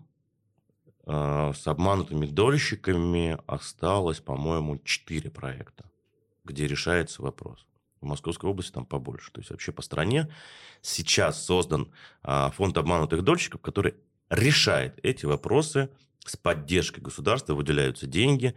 э, 1.07 1.53
с 1.55 1.67
обманутыми 1.67 2.27
дольщиками 2.27 3.39
осталось, 3.47 4.21
по-моему, 4.21 4.79
4 4.79 5.31
проекта, 5.31 5.85
где 6.45 6.67
решается 6.67 7.23
вопрос. 7.23 7.67
В 8.01 8.07
Московской 8.07 8.51
области 8.51 8.73
там 8.73 8.85
побольше. 8.85 9.33
То 9.33 9.41
есть 9.41 9.51
вообще 9.51 9.73
по 9.73 9.83
стране 9.83 10.31
сейчас 10.83 11.43
создан 11.43 11.91
э, 12.23 12.51
фонд 12.55 12.77
обманутых 12.77 13.23
дольщиков, 13.23 13.61
который 13.63 13.95
решает 14.29 14.99
эти 15.03 15.27
вопросы 15.27 15.91
с 16.25 16.37
поддержкой 16.37 17.01
государства, 17.01 17.55
выделяются 17.55 18.07
деньги, 18.07 18.55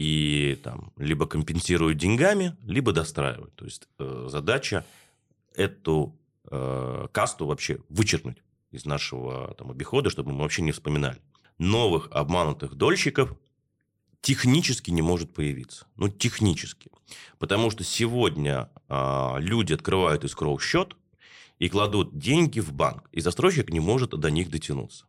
и 0.00 0.58
там 0.64 0.94
либо 0.96 1.26
компенсируют 1.26 1.98
деньгами, 1.98 2.56
либо 2.64 2.90
достраивают. 2.90 3.54
То 3.54 3.66
есть 3.66 3.86
э, 3.98 4.28
задача 4.30 4.86
эту 5.54 6.18
э, 6.50 7.06
касту 7.12 7.44
вообще 7.44 7.80
вычеркнуть 7.90 8.38
из 8.70 8.86
нашего 8.86 9.54
там, 9.58 9.70
обихода, 9.70 10.08
чтобы 10.08 10.32
мы 10.32 10.40
вообще 10.40 10.62
не 10.62 10.72
вспоминали. 10.72 11.20
Новых 11.58 12.08
обманутых 12.12 12.76
дольщиков 12.76 13.36
технически 14.22 14.90
не 14.90 15.02
может 15.02 15.34
появиться. 15.34 15.86
Ну, 15.96 16.08
технически. 16.08 16.90
Потому 17.38 17.70
что 17.70 17.84
сегодня 17.84 18.70
э, 18.88 19.34
люди 19.40 19.74
открывают 19.74 20.24
искроу 20.24 20.58
счет 20.58 20.96
и 21.58 21.68
кладут 21.68 22.16
деньги 22.16 22.60
в 22.60 22.72
банк, 22.72 23.06
и 23.12 23.20
застройщик 23.20 23.68
не 23.68 23.80
может 23.80 24.18
до 24.18 24.30
них 24.30 24.48
дотянуться. 24.48 25.04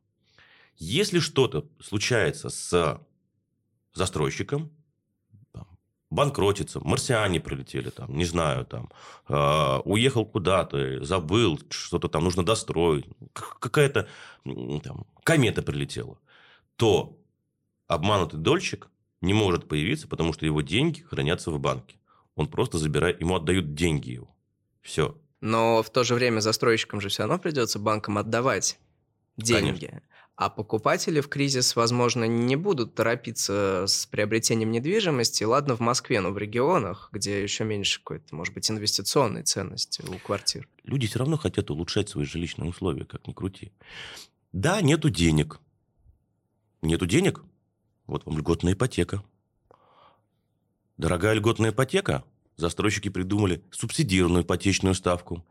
Если 0.76 1.20
что-то 1.20 1.66
случается 1.80 2.50
с 2.50 3.00
застройщиком, 3.94 4.70
банкротится, 6.12 6.80
марсиане 6.82 7.39
прилетели, 7.39 7.89
там, 7.89 8.15
не 8.15 8.25
знаю, 8.25 8.65
там, 8.65 8.91
э, 9.27 9.80
уехал 9.86 10.25
куда-то, 10.25 11.03
забыл, 11.03 11.60
что-то 11.70 12.10
там 12.10 12.24
нужно 12.25 12.46
достроить, 12.46 13.06
какая-то 13.34 14.08
там, 14.44 15.08
комета 15.24 15.63
прилетела, 15.63 16.20
то 16.75 17.18
обманутый 17.88 18.39
дольщик 18.39 18.89
не 19.22 19.34
может 19.34 19.68
появиться, 19.68 20.08
потому 20.08 20.34
что 20.34 20.46
его 20.46 20.62
деньги 20.62 21.01
хранятся 21.01 21.50
в 21.50 21.60
банке. 21.60 21.98
Он 22.36 22.48
просто 22.48 22.77
забирает, 22.77 23.22
ему 23.22 23.36
отдают 23.36 23.74
деньги 23.74 24.12
его. 24.12 24.36
Все. 24.82 25.18
Но 25.41 25.82
в 25.82 25.89
то 25.89 26.03
же 26.03 26.15
время 26.15 26.39
застройщикам 26.39 27.01
же 27.01 27.10
все 27.10 27.24
равно 27.24 27.39
придется 27.39 27.80
банкам 27.80 28.18
отдавать 28.18 28.80
деньги. 29.38 29.88
Конечно. 29.88 30.01
А 30.42 30.50
покупатели 30.50 31.22
в 31.22 31.30
кризис, 31.30 31.76
возможно, 31.76 32.24
не 32.24 32.56
будут 32.56 32.96
торопиться 32.96 33.86
с 33.88 34.08
приобретением 34.08 34.72
недвижимости. 34.72 35.44
Ладно, 35.44 35.76
в 35.76 35.82
Москве, 35.82 36.20
но 36.20 36.32
в 36.32 36.38
регионах, 36.40 37.10
где 37.12 37.44
еще 37.44 37.64
меньше 37.64 38.00
какой-то, 38.00 38.34
может 38.34 38.52
быть, 38.56 38.72
инвестиционной 38.72 39.44
ценности 39.44 40.02
у 40.02 40.18
квартир. 40.18 40.68
Люди 40.84 41.06
все 41.06 41.20
равно 41.20 41.38
хотят 41.38 41.70
улучшать 41.70 42.10
свои 42.10 42.26
жилищные 42.26 42.72
условия, 42.72 43.06
как 43.06 43.28
ни 43.28 43.34
крути. 43.34 43.72
Да, 44.52 44.82
нету 44.82 45.12
денег. 45.12 45.60
Нету 46.82 47.06
денег? 47.06 47.44
Вот 48.08 48.26
вам 48.26 48.36
льготная 48.40 48.74
ипотека. 48.74 49.24
Дорогая 50.98 51.36
льготная 51.36 51.70
ипотека? 51.70 52.24
Застройщики 52.58 53.10
придумали 53.10 53.64
субсидированную 53.70 54.44
ипотечную 54.44 54.96
ставку– 54.96 55.46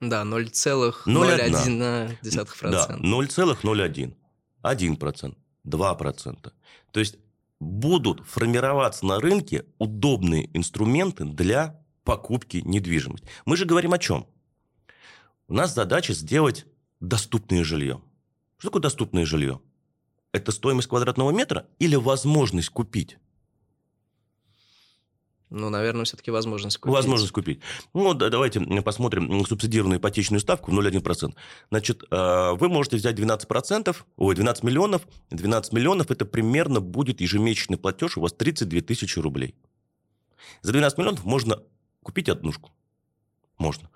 да, 0.00 0.22
0,01%. 0.22 2.70
Да, 2.70 2.98
0,01. 3.00 4.14
1%, 4.62 5.34
2%. 5.66 6.52
То 6.90 7.00
есть 7.00 7.18
будут 7.60 8.26
формироваться 8.26 9.06
на 9.06 9.20
рынке 9.20 9.66
удобные 9.78 10.50
инструменты 10.56 11.24
для 11.24 11.80
покупки 12.04 12.62
недвижимости. 12.64 13.26
Мы 13.44 13.56
же 13.56 13.66
говорим 13.66 13.92
о 13.92 13.98
чем? 13.98 14.26
У 15.48 15.54
нас 15.54 15.74
задача 15.74 16.14
сделать 16.14 16.66
доступное 17.00 17.64
жилье. 17.64 18.00
Что 18.56 18.68
такое 18.68 18.82
доступное 18.82 19.26
жилье? 19.26 19.60
Это 20.32 20.52
стоимость 20.52 20.88
квадратного 20.88 21.30
метра 21.30 21.66
или 21.78 21.96
возможность 21.96 22.70
купить? 22.70 23.18
Ну, 25.50 25.68
наверное, 25.68 26.04
все-таки 26.04 26.30
возможность 26.30 26.78
купить. 26.78 26.94
Возможность 26.94 27.32
купить. 27.32 27.60
Ну, 27.92 28.14
да, 28.14 28.30
давайте 28.30 28.60
посмотрим 28.82 29.44
субсидированную 29.44 29.98
ипотечную 29.98 30.40
ставку 30.40 30.70
в 30.70 30.78
0,1%. 30.78 31.34
Значит, 31.70 32.04
э, 32.08 32.52
вы 32.52 32.68
можете 32.68 32.96
взять 32.96 33.18
12%, 33.18 33.96
ой, 34.16 34.34
12 34.36 34.62
миллионов. 34.62 35.02
12 35.30 35.72
миллионов– 35.72 36.10
это 36.12 36.24
примерно 36.24 36.80
будет 36.80 37.20
ежемесячный 37.20 37.78
платеж 37.78 38.16
у 38.16 38.20
вас 38.20 38.32
32 38.32 38.80
тысячи 38.80 39.18
рублей. 39.18 39.56
За 40.62 40.72
12 40.72 40.98
миллионов 40.98 41.24
можно 41.24 41.60
купить 42.04 42.28
однушку. 42.28 42.70
Можно. 43.58 43.90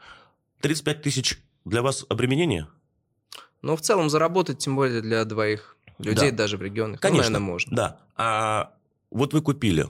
35 0.61 1.03
тысяч 1.03 1.39
для 1.65 1.83
вас 1.83 2.05
обременение? 2.09 2.67
Ну, 3.63 3.77
в 3.77 3.81
целом, 3.81 4.11
заработать, 4.11 4.59
тем 4.59 4.75
более 4.77 5.01
для 5.03 5.25
двоих 5.25 5.77
людей, 5.99 6.31
да. 6.31 6.39
даже 6.39 6.57
в 6.57 6.63
регионах, 6.63 7.01
Конечно, 7.01 7.25
ну, 7.25 7.33
наверное, 7.33 7.53
можно. 7.53 7.77
Да. 7.77 8.01
А 8.17 8.75
вот 9.11 9.33
вы 9.33 9.41
купили 9.41 9.87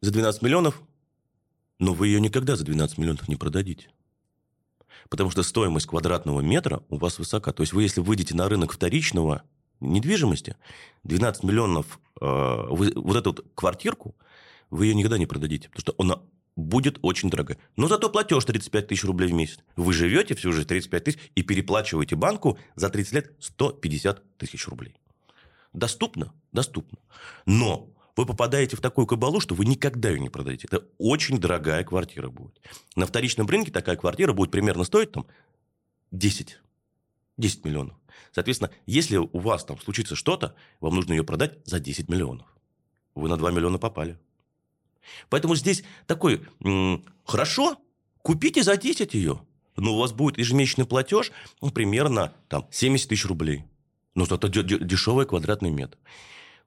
за 0.00 0.12
12 0.12 0.42
миллионов, 0.42 0.80
но 1.78 1.94
вы 1.94 2.08
ее 2.08 2.20
никогда 2.20 2.56
за 2.56 2.64
12 2.64 2.98
миллионов 2.98 3.28
не 3.28 3.36
продадите. 3.36 3.90
Потому 5.08 5.30
что 5.30 5.42
стоимость 5.42 5.86
квадратного 5.86 6.40
метра 6.40 6.82
у 6.88 6.96
вас 6.96 7.18
высока. 7.18 7.52
То 7.52 7.62
есть 7.62 7.72
вы, 7.72 7.82
если 7.82 8.00
выйдете 8.00 8.34
на 8.34 8.48
рынок 8.48 8.72
вторичного 8.72 9.42
недвижимости, 9.80 10.56
12 11.04 11.44
миллионов, 11.44 12.00
э, 12.20 12.26
вы, 12.70 12.92
вот 12.94 13.16
эту 13.16 13.30
вот 13.30 13.46
квартирку, 13.54 14.16
вы 14.70 14.86
ее 14.86 14.94
никогда 14.94 15.18
не 15.18 15.26
продадите. 15.26 15.70
Потому 15.70 15.80
что 15.80 15.94
она 15.98 16.22
будет 16.56 16.98
очень 17.02 17.30
дорогая. 17.30 17.58
Но 17.76 17.86
зато 17.86 18.10
платеж 18.10 18.44
35 18.44 18.88
тысяч 18.88 19.04
рублей 19.04 19.30
в 19.30 19.34
месяц. 19.34 19.60
Вы 19.76 19.92
живете 19.92 20.34
всю 20.34 20.52
жизнь 20.52 20.66
35 20.66 21.04
тысяч 21.04 21.18
и 21.36 21.42
переплачиваете 21.42 22.16
банку 22.16 22.58
за 22.74 22.90
30 22.90 23.12
лет 23.12 23.32
150 23.38 24.36
тысяч 24.36 24.66
рублей. 24.66 24.96
Доступно? 25.72 26.32
Доступно. 26.52 26.98
Но 27.46 27.88
вы 28.18 28.26
попадаете 28.26 28.76
в 28.76 28.80
такую 28.80 29.06
кабалу, 29.06 29.38
что 29.38 29.54
вы 29.54 29.64
никогда 29.64 30.10
ее 30.10 30.18
не 30.18 30.28
продадите. 30.28 30.66
Это 30.66 30.84
очень 30.98 31.38
дорогая 31.38 31.84
квартира 31.84 32.28
будет. 32.28 32.60
На 32.96 33.06
вторичном 33.06 33.46
рынке 33.46 33.70
такая 33.70 33.94
квартира 33.94 34.32
будет 34.32 34.50
примерно 34.50 34.82
стоить 34.82 35.12
там 35.12 35.26
10. 36.10 36.58
10 37.36 37.64
миллионов. 37.64 37.96
Соответственно, 38.32 38.72
если 38.86 39.18
у 39.18 39.38
вас 39.38 39.64
там 39.64 39.80
случится 39.80 40.16
что-то, 40.16 40.56
вам 40.80 40.96
нужно 40.96 41.12
ее 41.12 41.22
продать 41.22 41.58
за 41.64 41.78
10 41.78 42.08
миллионов. 42.08 42.46
Вы 43.14 43.28
на 43.28 43.36
2 43.36 43.52
миллиона 43.52 43.78
попали. 43.78 44.18
Поэтому 45.28 45.54
здесь 45.54 45.84
такой, 46.08 46.44
хорошо, 47.24 47.78
купите 48.22 48.64
за 48.64 48.76
10 48.76 49.14
ее, 49.14 49.40
но 49.76 49.94
у 49.94 49.98
вас 49.98 50.12
будет 50.12 50.38
ежемесячный 50.38 50.86
платеж 50.86 51.30
ну, 51.60 51.70
примерно 51.70 52.34
там, 52.48 52.66
70 52.72 53.08
тысяч 53.08 53.26
рублей. 53.26 53.64
Но 54.16 54.26
зато 54.26 54.48
дешевый 54.48 55.24
квадратный 55.24 55.70
метр 55.70 55.96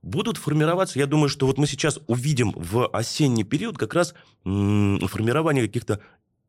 будут 0.02 0.38
формироваться, 0.38 1.00
я 1.00 1.06
думаю, 1.06 1.30
что 1.30 1.46
вот 1.46 1.58
мы 1.58 1.68
сейчас 1.68 2.00
увидим 2.08 2.54
в 2.56 2.88
осенний 2.88 3.44
период 3.44 3.78
как 3.78 3.94
раз 3.94 4.14
формирование 4.44 5.66
каких-то 5.66 6.00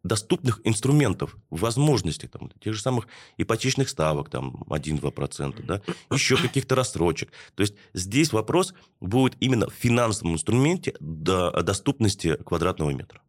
доступных 0.02 0.60
инструментов, 0.64 1.36
возможностей, 1.50 2.26
там, 2.26 2.50
тех 2.60 2.74
же 2.74 2.82
самых 2.82 3.06
ипотечных 3.36 3.88
ставок, 3.88 4.30
там, 4.30 4.64
1-2%, 4.68 5.62
да, 5.64 5.80
еще 6.10 6.36
каких-то 6.36 6.74
рассрочек. 6.74 7.30
То 7.54 7.60
есть 7.60 7.76
здесь 7.94 8.32
вопрос 8.32 8.74
будет 9.00 9.36
именно 9.38 9.68
в 9.68 9.74
финансовом 9.74 10.34
инструменте 10.34 10.94
до 10.98 11.52
доступности 11.62 12.36
квадратного 12.44 12.90
метра. 12.90 13.20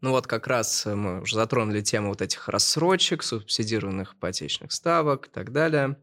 Ну 0.00 0.10
вот 0.10 0.26
как 0.26 0.46
раз 0.46 0.86
мы 0.86 1.20
уже 1.20 1.36
затронули 1.36 1.82
тему 1.82 2.08
вот 2.08 2.22
этих 2.22 2.48
рассрочек, 2.48 3.22
субсидированных 3.22 4.14
ипотечных 4.14 4.72
ставок 4.72 5.26
и 5.28 5.30
так 5.30 5.52
далее. 5.52 5.98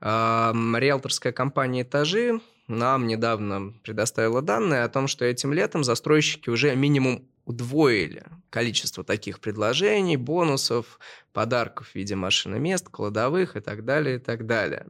Риэлторская 0.00 1.32
компания 1.32 1.82
«Этажи» 1.82 2.40
нам 2.68 3.06
недавно 3.06 3.72
предоставила 3.82 4.42
данные 4.42 4.84
о 4.84 4.88
том, 4.88 5.08
что 5.08 5.24
этим 5.24 5.52
летом 5.52 5.84
застройщики 5.84 6.50
уже 6.50 6.76
минимум 6.76 7.26
удвоили 7.48 8.24
количество 8.50 9.02
таких 9.02 9.40
предложений, 9.40 10.18
бонусов, 10.18 10.98
подарков 11.32 11.88
в 11.88 11.94
виде 11.94 12.14
машины 12.14 12.58
мест, 12.58 12.88
кладовых 12.90 13.56
и 13.56 13.60
так 13.60 13.86
далее, 13.86 14.16
и 14.16 14.18
так 14.18 14.44
далее. 14.44 14.86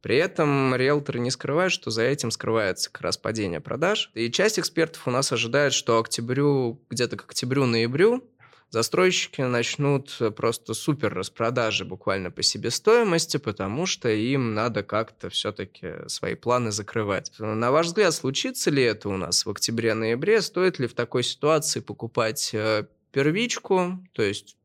При 0.00 0.16
этом 0.16 0.74
риэлторы 0.74 1.18
не 1.18 1.30
скрывают, 1.30 1.70
что 1.70 1.90
за 1.90 2.02
этим 2.02 2.30
скрывается 2.30 2.90
как 2.90 3.02
раз 3.02 3.18
падение 3.18 3.60
продаж. 3.60 4.10
И 4.14 4.30
часть 4.30 4.58
экспертов 4.58 5.06
у 5.06 5.10
нас 5.10 5.32
ожидает, 5.32 5.74
что 5.74 5.98
октябрю, 5.98 6.80
где-то 6.88 7.18
к 7.18 7.24
октябрю-ноябрю 7.24 8.24
застройщики 8.70 9.40
начнут 9.40 10.16
просто 10.36 10.74
супер 10.74 11.14
распродажи 11.14 11.84
буквально 11.84 12.30
по 12.30 12.42
себестоимости, 12.42 13.36
потому 13.36 13.86
что 13.86 14.08
им 14.08 14.54
надо 14.54 14.82
как-то 14.82 15.30
все-таки 15.30 16.08
свои 16.08 16.34
планы 16.34 16.72
закрывать. 16.72 17.32
На 17.38 17.70
ваш 17.70 17.86
взгляд, 17.86 18.14
случится 18.14 18.70
ли 18.70 18.82
это 18.82 19.08
у 19.08 19.16
нас 19.16 19.46
в 19.46 19.50
октябре-ноябре? 19.50 20.42
Стоит 20.42 20.78
ли 20.78 20.86
в 20.86 20.94
такой 20.94 21.22
ситуации 21.22 21.80
покупать 21.80 22.50
э, 22.52 22.86
первичку, 23.12 24.04
то 24.12 24.22
есть 24.22 24.56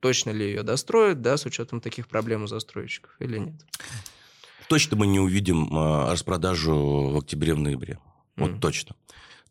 точно 0.00 0.30
ли 0.30 0.46
ее 0.46 0.62
достроят, 0.62 1.20
да, 1.20 1.36
с 1.36 1.46
учетом 1.46 1.80
таких 1.80 2.08
проблем 2.08 2.44
у 2.44 2.46
застройщиков 2.46 3.10
или 3.18 3.38
нет? 3.38 3.54
Точно 4.68 4.96
мы 4.96 5.06
не 5.06 5.20
увидим 5.20 5.68
э, 5.76 6.12
распродажу 6.12 7.10
в 7.10 7.16
октябре-ноябре. 7.18 7.98
Вот 8.36 8.50
mm. 8.50 8.60
точно 8.60 8.96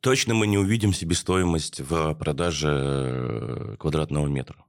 точно 0.05 0.35
мы 0.35 0.45
не 0.45 0.59
увидим 0.59 0.93
себестоимость 0.93 1.79
в 1.79 2.13
продаже 2.13 2.69
э, 2.71 3.75
квадратного 3.79 4.27
метра. 4.27 4.63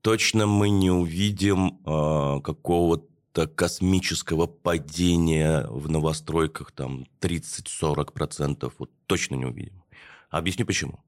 Точно 0.00 0.48
мы 0.48 0.68
не 0.68 0.90
увидим 0.90 1.78
э, 1.86 2.40
какого-то 2.40 3.46
космического 3.46 4.48
падения 4.48 5.64
в 5.70 5.88
новостройках 5.88 6.72
там 6.72 7.06
30-40%. 7.20 8.72
Вот 8.78 8.90
точно 9.06 9.36
не 9.36 9.44
увидим. 9.44 9.80
Объясню 10.28 10.66
почему. 10.66 10.98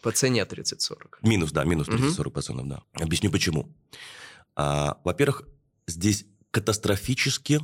По 0.00 0.10
цене 0.10 0.44
30-40. 0.44 1.18
Минус, 1.20 1.52
да, 1.52 1.64
минус 1.64 1.88
30-40%, 1.88 2.52
угу. 2.52 2.68
да. 2.68 2.82
Объясню 2.94 3.30
почему. 3.30 3.68
А, 4.56 4.96
во-первых, 5.04 5.46
здесь 5.86 6.24
катастрофически 6.50 7.60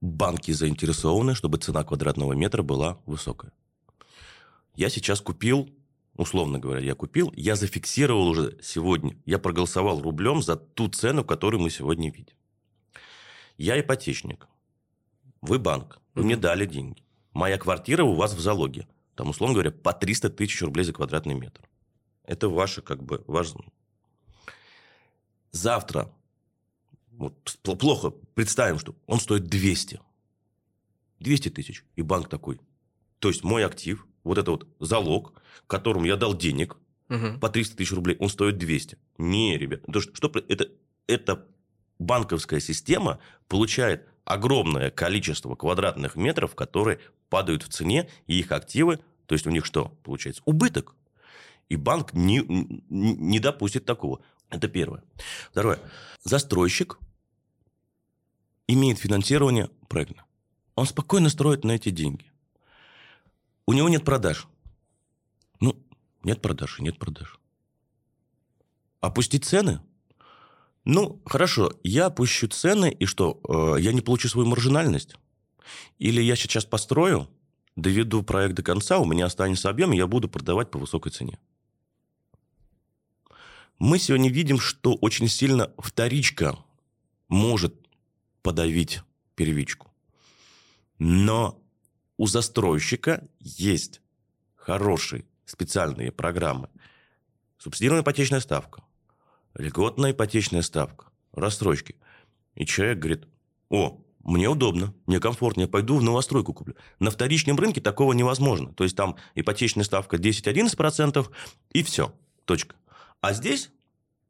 банки 0.00 0.52
заинтересованы, 0.52 1.34
чтобы 1.34 1.58
цена 1.58 1.84
квадратного 1.84 2.32
метра 2.32 2.62
была 2.62 2.98
высокая. 3.04 3.52
Я 4.74 4.90
сейчас 4.90 5.20
купил, 5.20 5.70
условно 6.16 6.58
говоря, 6.58 6.80
я 6.80 6.94
купил, 6.94 7.32
я 7.36 7.54
зафиксировал 7.54 8.28
уже 8.28 8.58
сегодня, 8.62 9.16
я 9.24 9.38
проголосовал 9.38 10.00
рублем 10.02 10.42
за 10.42 10.56
ту 10.56 10.88
цену, 10.88 11.24
которую 11.24 11.62
мы 11.62 11.70
сегодня 11.70 12.10
видим. 12.10 12.34
Я 13.56 13.80
ипотечник, 13.80 14.48
вы 15.40 15.58
банк, 15.58 16.00
вы 16.14 16.24
мне 16.24 16.36
дали 16.36 16.66
деньги. 16.66 17.02
Моя 17.32 17.58
квартира 17.58 18.04
у 18.04 18.14
вас 18.14 18.34
в 18.34 18.40
залоге. 18.40 18.88
Там, 19.14 19.30
условно 19.30 19.54
говоря, 19.54 19.70
по 19.70 19.92
300 19.92 20.30
тысяч 20.30 20.60
рублей 20.62 20.84
за 20.84 20.92
квадратный 20.92 21.34
метр. 21.34 21.68
Это 22.24 22.48
ваше, 22.48 22.82
как 22.82 23.02
бы, 23.02 23.22
ваш... 23.26 23.52
Завтра, 25.52 26.12
вот, 27.12 27.58
плохо 27.62 28.10
представим, 28.10 28.78
что 28.78 28.96
он 29.06 29.20
стоит 29.20 29.44
200. 29.44 30.00
200 31.20 31.50
тысяч. 31.50 31.84
И 31.94 32.02
банк 32.02 32.28
такой. 32.28 32.60
То 33.20 33.28
есть, 33.28 33.44
мой 33.44 33.64
актив 33.64 34.04
вот 34.24 34.38
это 34.38 34.50
вот 34.50 34.66
залог, 34.80 35.34
которому 35.66 36.06
я 36.06 36.16
дал 36.16 36.34
денег 36.34 36.76
угу. 37.08 37.38
по 37.40 37.48
300 37.48 37.76
тысяч 37.76 37.92
рублей, 37.92 38.16
он 38.18 38.28
стоит 38.28 38.58
200. 38.58 38.98
Не, 39.18 39.56
ребят. 39.56 39.82
То, 39.92 40.00
что, 40.00 40.14
что, 40.14 40.32
это, 40.48 40.68
это 41.06 41.46
банковская 41.98 42.60
система 42.60 43.18
получает 43.48 44.08
огромное 44.24 44.90
количество 44.90 45.54
квадратных 45.54 46.16
метров, 46.16 46.54
которые 46.54 47.00
падают 47.28 47.62
в 47.62 47.68
цене, 47.68 48.08
и 48.26 48.38
их 48.38 48.52
активы, 48.52 49.00
то 49.26 49.34
есть 49.34 49.46
у 49.46 49.50
них 49.50 49.64
что 49.64 49.96
получается? 50.02 50.42
Убыток. 50.44 50.94
И 51.68 51.76
банк 51.76 52.12
не, 52.12 52.42
не 52.88 53.40
допустит 53.40 53.84
такого. 53.84 54.20
Это 54.50 54.68
первое. 54.68 55.02
Второе. 55.50 55.78
Застройщик 56.22 56.98
имеет 58.68 58.98
финансирование 58.98 59.70
проекта. 59.88 60.24
Он 60.74 60.86
спокойно 60.86 61.28
строит 61.28 61.64
на 61.64 61.72
эти 61.72 61.90
деньги. 61.90 62.30
У 63.66 63.72
него 63.72 63.88
нет 63.88 64.04
продаж. 64.04 64.46
Ну, 65.60 65.76
нет 66.22 66.42
продаж 66.42 66.80
нет 66.80 66.98
продаж. 66.98 67.38
Опустить 69.00 69.44
цены? 69.44 69.80
Ну, 70.84 71.22
хорошо, 71.24 71.70
я 71.82 72.06
опущу 72.06 72.46
цены, 72.48 72.90
и 72.90 73.06
что, 73.06 73.40
э, 73.48 73.80
я 73.80 73.92
не 73.92 74.02
получу 74.02 74.28
свою 74.28 74.46
маржинальность? 74.48 75.16
Или 75.98 76.20
я 76.20 76.36
сейчас 76.36 76.66
построю, 76.66 77.28
доведу 77.74 78.22
проект 78.22 78.54
до 78.54 78.62
конца, 78.62 78.98
у 78.98 79.06
меня 79.06 79.26
останется 79.26 79.70
объем, 79.70 79.92
и 79.92 79.96
я 79.96 80.06
буду 80.06 80.28
продавать 80.28 80.70
по 80.70 80.78
высокой 80.78 81.10
цене. 81.10 81.38
Мы 83.78 83.98
сегодня 83.98 84.30
видим, 84.30 84.60
что 84.60 84.94
очень 84.94 85.28
сильно 85.28 85.72
вторичка 85.78 86.58
может 87.28 87.74
подавить 88.42 89.00
первичку. 89.34 89.90
Но 90.98 91.60
у 92.16 92.26
застройщика 92.26 93.26
есть 93.40 94.00
хорошие 94.54 95.24
специальные 95.44 96.12
программы. 96.12 96.68
Субсидированная 97.58 98.02
ипотечная 98.02 98.40
ставка, 98.40 98.82
льготная 99.54 100.12
ипотечная 100.12 100.62
ставка, 100.62 101.06
рассрочки. 101.32 101.96
И 102.54 102.66
человек 102.66 102.98
говорит, 102.98 103.28
о, 103.68 104.00
мне 104.20 104.48
удобно, 104.48 104.94
мне 105.06 105.20
комфортно, 105.20 105.62
я 105.62 105.68
пойду 105.68 105.96
в 105.96 106.02
новостройку 106.02 106.54
куплю. 106.54 106.74
На 106.98 107.10
вторичном 107.10 107.58
рынке 107.58 107.80
такого 107.80 108.12
невозможно. 108.12 108.72
То 108.72 108.84
есть 108.84 108.96
там 108.96 109.16
ипотечная 109.34 109.84
ставка 109.84 110.16
10-11% 110.16 111.30
и 111.72 111.82
все, 111.82 112.14
точка. 112.44 112.76
А 113.20 113.32
здесь 113.32 113.70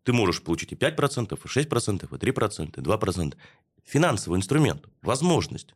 ты 0.03 0.13
можешь 0.13 0.43
получить 0.43 0.73
и 0.73 0.77
5%, 0.77 1.35
и 1.35 1.49
6%, 1.49 2.05
и 2.05 2.31
3%, 2.31 2.81
и 2.81 2.83
2%. 2.83 3.37
Финансовый 3.85 4.37
инструмент, 4.37 4.87
возможность. 5.03 5.75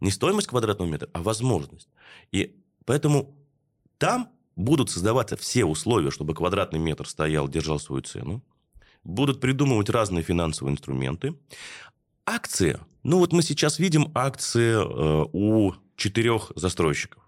Не 0.00 0.10
стоимость 0.10 0.48
квадратного 0.48 0.88
метра, 0.88 1.08
а 1.12 1.22
возможность. 1.22 1.88
И 2.32 2.56
поэтому 2.84 3.34
там 3.98 4.28
будут 4.56 4.90
создаваться 4.90 5.36
все 5.36 5.64
условия, 5.64 6.10
чтобы 6.10 6.34
квадратный 6.34 6.78
метр 6.78 7.08
стоял, 7.08 7.48
держал 7.48 7.78
свою 7.78 8.02
цену. 8.02 8.42
будут 9.02 9.40
придумывать 9.40 9.90
разные 9.90 10.22
финансовые 10.22 10.72
инструменты. 10.72 11.34
Акции. 12.24 12.80
Ну 13.02 13.18
вот 13.18 13.32
мы 13.32 13.42
сейчас 13.42 13.78
видим 13.78 14.10
акции 14.14 14.72
э, 14.72 15.28
у 15.32 15.74
четырех 15.96 16.52
застройщиков. 16.56 17.22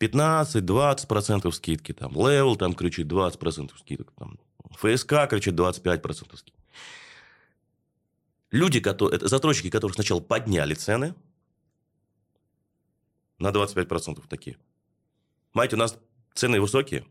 15-20% 0.00 1.50
скидки. 1.52 1.92
Там, 1.92 2.12
Level 2.12 2.56
там 2.56 2.74
кричит 2.74 3.06
20% 3.06 3.72
скидок. 3.78 4.12
Там, 4.16 4.38
ФСК 4.76 5.28
кричит 5.28 5.54
25% 5.54 6.36
скидки. 6.36 6.60
Люди, 8.50 8.80
которые, 8.80 9.16
это 9.16 9.28
застройщики, 9.28 9.70
которых 9.70 9.94
сначала 9.94 10.20
подняли 10.20 10.74
цены 10.74 11.14
на 13.40 13.48
25% 13.48 14.22
такие. 14.28 14.56
Знаете, 15.52 15.76
у 15.76 15.78
нас 15.78 15.98
цены 16.34 16.60
высокие, 16.60 17.04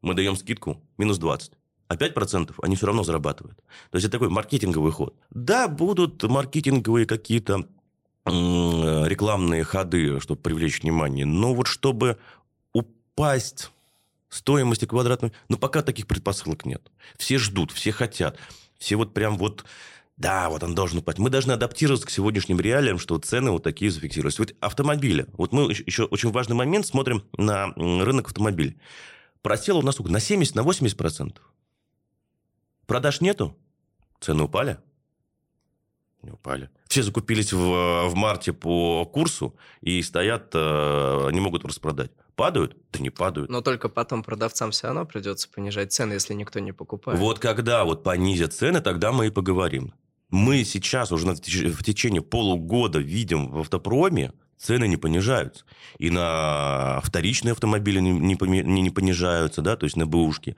мы 0.00 0.14
даем 0.14 0.36
скидку 0.36 0.80
минус 0.96 1.18
20. 1.18 1.52
А 1.88 1.96
5% 1.96 2.54
они 2.62 2.76
все 2.76 2.86
равно 2.86 3.02
зарабатывают. 3.02 3.58
То 3.90 3.96
есть, 3.96 4.06
это 4.06 4.12
такой 4.12 4.30
маркетинговый 4.30 4.92
ход. 4.92 5.14
Да, 5.30 5.68
будут 5.68 6.22
маркетинговые 6.22 7.04
какие-то 7.04 7.68
рекламные 8.24 9.64
ходы, 9.64 10.20
чтобы 10.20 10.40
привлечь 10.40 10.82
внимание. 10.82 11.26
Но 11.26 11.54
вот 11.54 11.66
чтобы 11.66 12.18
упасть 12.72 13.70
стоимости 14.28 14.86
квадратной... 14.86 15.32
Ну, 15.48 15.58
пока 15.58 15.82
таких 15.82 16.06
предпосылок 16.06 16.64
нет. 16.64 16.90
Все 17.18 17.36
ждут, 17.38 17.72
все 17.72 17.92
хотят. 17.92 18.38
Все 18.78 18.96
вот 18.96 19.12
прям 19.12 19.36
вот... 19.36 19.64
Да, 20.22 20.48
вот 20.50 20.62
он 20.62 20.76
должен 20.76 20.98
упасть. 20.98 21.18
Мы 21.18 21.30
должны 21.30 21.50
адаптироваться 21.50 22.06
к 22.06 22.10
сегодняшним 22.10 22.60
реалиям, 22.60 23.00
что 23.00 23.18
цены 23.18 23.50
вот 23.50 23.64
такие 23.64 23.90
зафиксировались. 23.90 24.38
Вот 24.38 24.54
автомобили. 24.60 25.26
Вот 25.32 25.52
мы 25.52 25.64
еще 25.64 26.04
очень 26.04 26.30
важный 26.30 26.54
момент 26.54 26.86
смотрим 26.86 27.24
на 27.36 27.72
рынок 27.74 28.28
автомобилей. 28.28 28.78
Просел 29.42 29.78
у 29.78 29.82
нас 29.82 29.98
на 29.98 30.20
70, 30.20 30.54
на 30.54 30.62
80 30.62 30.96
процентов. 30.96 31.52
Продаж 32.86 33.20
нету, 33.20 33.56
цены 34.20 34.44
упали. 34.44 34.78
Не 36.22 36.30
упали. 36.30 36.70
Все 36.86 37.02
закупились 37.02 37.52
в, 37.52 38.06
в 38.08 38.14
марте 38.14 38.52
по 38.52 39.04
курсу 39.04 39.56
и 39.80 40.00
стоят, 40.02 40.50
э, 40.54 41.30
не 41.32 41.40
могут 41.40 41.64
распродать. 41.64 42.12
Падают? 42.36 42.76
Да 42.92 43.00
не 43.00 43.10
падают. 43.10 43.50
Но 43.50 43.60
только 43.60 43.88
потом 43.88 44.22
продавцам 44.22 44.70
все 44.70 44.86
равно 44.86 45.04
придется 45.04 45.48
понижать 45.50 45.92
цены, 45.92 46.12
если 46.12 46.34
никто 46.34 46.60
не 46.60 46.70
покупает. 46.70 47.18
Вот 47.18 47.40
когда 47.40 47.84
вот 47.84 48.04
понизят 48.04 48.52
цены, 48.52 48.80
тогда 48.80 49.10
мы 49.10 49.26
и 49.26 49.30
поговорим. 49.30 49.92
Мы 50.32 50.64
сейчас 50.64 51.12
уже 51.12 51.26
в 51.34 51.84
течение 51.84 52.22
полугода 52.22 52.98
видим 52.98 53.50
в 53.50 53.60
автопроме, 53.60 54.32
цены 54.56 54.88
не 54.88 54.96
понижаются. 54.96 55.66
И 55.98 56.08
на 56.08 57.00
вторичные 57.04 57.52
автомобили 57.52 58.00
не, 58.00 58.12
не, 58.12 58.80
не 58.82 58.90
понижаются, 58.90 59.60
да, 59.60 59.76
то 59.76 59.84
есть 59.84 59.94
на 59.94 60.06
бэушки. 60.06 60.56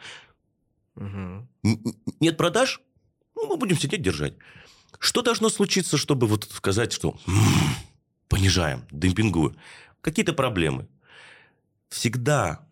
Угу. 0.94 1.48
Нет 2.20 2.37
продаж? 2.37 2.80
Ну, 3.34 3.48
мы 3.48 3.56
будем 3.56 3.76
сидеть 3.76 4.00
держать. 4.00 4.34
Что 5.00 5.22
должно 5.22 5.48
случиться, 5.48 5.96
чтобы 5.98 6.28
вот 6.28 6.44
сказать, 6.52 6.92
что 6.92 7.18
понижаем, 8.28 8.84
демпингуем? 8.92 9.56
Какие-то 10.02 10.34
проблемы. 10.34 10.87
Всегда, 11.88 12.68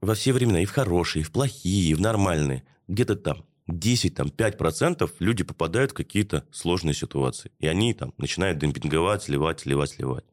во 0.00 0.14
все 0.14 0.32
времена, 0.32 0.62
и 0.62 0.64
в 0.64 0.70
хорошие, 0.70 1.20
и 1.20 1.24
в 1.24 1.30
плохие, 1.30 1.90
и 1.90 1.94
в 1.94 2.00
нормальные, 2.00 2.64
где-то 2.86 3.16
там 3.16 3.44
10, 3.68 4.14
там, 4.14 4.28
5% 4.28 5.10
люди 5.20 5.44
попадают 5.44 5.92
в 5.92 5.94
какие-то 5.94 6.44
сложные 6.50 6.94
ситуации. 6.94 7.52
И 7.60 7.66
они 7.66 7.94
там 7.94 8.12
начинают 8.16 8.58
демпинговать, 8.58 9.22
сливать, 9.22 9.60
сливать, 9.60 9.90
сливать. 9.90 10.24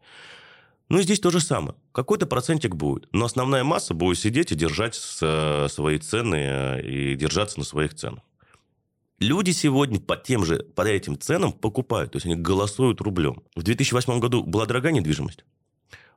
Ну, 0.88 1.00
и 1.00 1.04
здесь 1.04 1.20
то 1.20 1.32
же 1.32 1.40
самое. 1.40 1.76
Какой-то 1.92 2.28
процентик 2.28 2.76
будет. 2.76 3.08
Но 3.12 3.26
основная 3.26 3.64
масса 3.64 3.94
будет 3.94 4.20
сидеть 4.20 4.52
и 4.52 4.56
держать 4.56 4.96
свои 4.96 5.98
цены 5.98 6.36
э, 6.36 6.82
и 6.82 7.16
держаться 7.16 7.60
на 7.60 7.66
своих 7.66 7.96
ценах. 7.96 8.24
Люди 9.20 9.52
сегодня 9.52 10.00
по 10.00 10.18
тем 10.18 10.46
же, 10.46 10.60
по 10.76 10.82
этим 10.82 11.18
ценам 11.18 11.54
покупают, 11.54 12.12
то 12.12 12.18
есть 12.18 12.26
они 12.26 12.36
голосуют 12.36 13.00
рублем. 13.00 13.44
В 13.56 13.64
2008 13.64 14.20
году 14.20 14.44
была 14.44 14.66
дорогая 14.66 14.92
недвижимость. 14.92 15.46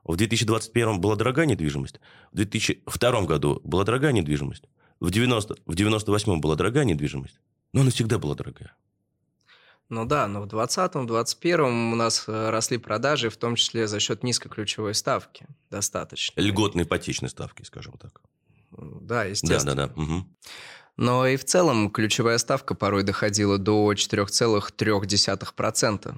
В 0.03 0.17
2021 0.17 0.99
была 0.99 1.15
дорогая 1.15 1.45
недвижимость. 1.45 1.99
В 2.31 2.35
2002 2.35 3.21
году 3.21 3.61
была 3.63 3.85
дорогая 3.85 4.11
недвижимость. 4.11 4.65
В 4.99 5.11
90, 5.11 5.55
в 5.65 5.75
98 5.75 6.39
была 6.39 6.55
дорогая 6.55 6.85
недвижимость. 6.85 7.39
Но 7.73 7.81
она 7.81 7.91
всегда 7.91 8.17
была 8.17 8.35
дорогая. 8.35 8.73
Ну 9.89 10.05
да, 10.05 10.27
но 10.27 10.41
в 10.41 10.47
2020-2021 10.47 11.93
у 11.93 11.95
нас 11.95 12.25
э, 12.27 12.49
росли 12.51 12.77
продажи, 12.77 13.29
в 13.29 13.37
том 13.37 13.55
числе 13.55 13.87
за 13.87 13.99
счет 13.99 14.23
низкой 14.23 14.49
ключевой 14.49 14.93
ставки. 14.93 15.47
Достаточно. 15.71 16.39
Льготной 16.39 16.83
ипотечной 16.83 17.29
ставки, 17.29 17.63
скажем 17.63 17.97
так. 17.97 18.21
Да, 18.71 19.23
естественно. 19.23 19.75
Да, 19.75 19.87
да, 19.87 19.93
да. 19.95 20.01
Угу. 20.01 20.25
Но 20.97 21.25
и 21.25 21.37
в 21.37 21.45
целом 21.45 21.89
ключевая 21.89 22.37
ставка 22.37 22.75
порой 22.75 23.01
доходила 23.03 23.57
до 23.57 23.93
4,3%, 23.93 26.15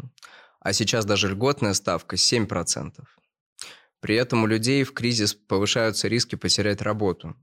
а 0.60 0.74
сейчас 0.74 1.06
даже 1.06 1.30
льготная 1.30 1.74
ставка 1.74 2.18
7%. 2.18 2.92
При 4.02 4.16
этом 4.16 4.44
у 4.44 4.48
людей 4.48 4.84
в 4.84 4.94
кризис 4.94 5.34
повышаются 5.34 6.08
риски 6.08 6.36
потерять 6.36 6.82
работу. 6.82 7.36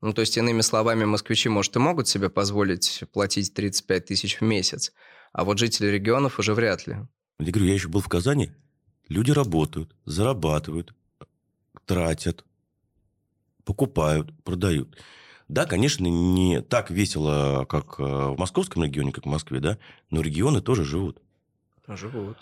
Ну, 0.00 0.12
то 0.12 0.20
есть, 0.20 0.36
иными 0.36 0.60
словами, 0.60 1.04
москвичи, 1.04 1.48
может, 1.48 1.74
и 1.76 1.78
могут 1.78 2.06
себе 2.06 2.30
позволить 2.30 3.02
платить 3.12 3.52
35 3.54 4.04
тысяч 4.04 4.40
в 4.40 4.44
месяц, 4.44 4.92
а 5.32 5.44
вот 5.44 5.58
жители 5.58 5.88
регионов 5.88 6.38
уже 6.38 6.54
вряд 6.54 6.86
ли. 6.86 6.96
Я 7.40 7.52
говорю, 7.52 7.68
я 7.68 7.74
еще 7.74 7.88
был 7.88 8.00
в 8.00 8.08
Казани. 8.08 8.52
Люди 9.08 9.30
работают, 9.30 9.94
зарабатывают, 10.04 10.94
тратят, 11.86 12.44
покупают, 13.64 14.32
продают. 14.44 14.96
Да, 15.48 15.64
конечно, 15.64 16.06
не 16.06 16.60
так 16.60 16.90
весело, 16.90 17.64
как 17.68 17.98
э, 17.98 18.02
в 18.02 18.36
московском 18.38 18.84
регионе, 18.84 19.12
как 19.12 19.24
в 19.24 19.28
Москве, 19.28 19.60
да, 19.60 19.78
но 20.10 20.20
регионы 20.20 20.60
тоже 20.60 20.84
живут. 20.84 21.22
Живут. 21.88 22.36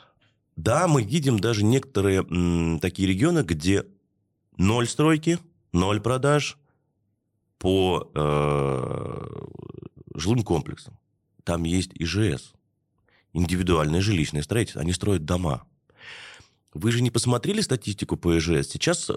Да, 0.57 0.89
мы 0.89 1.05
видим 1.05 1.39
даже 1.39 1.65
некоторые 1.65 2.21
м, 2.29 2.81
такие 2.81 3.09
регионы, 3.09 3.43
где 3.43 3.87
ноль 4.57 4.89
стройки, 4.89 5.39
ноль 5.73 6.01
продаж 6.01 6.59
по 7.59 8.11
э, 8.15 9.47
жилым 10.15 10.43
комплексам. 10.43 10.99
Там 11.45 11.65
есть 11.65 11.91
ИЖС, 11.95 12.53
индивидуальное 13.33 14.01
жилищное 14.01 14.43
строительство. 14.43 14.83
Они 14.83 14.93
строят 14.93 15.25
дома. 15.25 15.65
Вы 16.75 16.93
же 16.93 17.03
не 17.03 17.11
посмотрели 17.11 17.61
статистику 17.61 18.17
по 18.17 18.37
ИЖС? 18.37 18.69
Сейчас 18.69 19.11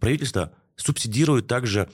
правительство 0.00 0.52
субсидирует 0.76 1.46
также 1.46 1.88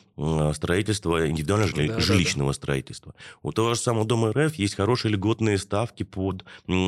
строительство 0.55 1.29
индивидуального 1.29 1.73
да, 1.73 2.01
жилищного 2.01 2.51
да, 2.51 2.53
да. 2.53 2.57
строительства. 2.57 3.15
У 3.43 3.53
того 3.53 3.75
же 3.75 3.81
самого 3.81 4.07
Дома 4.07 4.33
РФ 4.33 4.55
есть 4.55 4.75
хорошие 4.75 5.13
льготные 5.13 5.59
ставки 5.59 6.03
под 6.03 6.45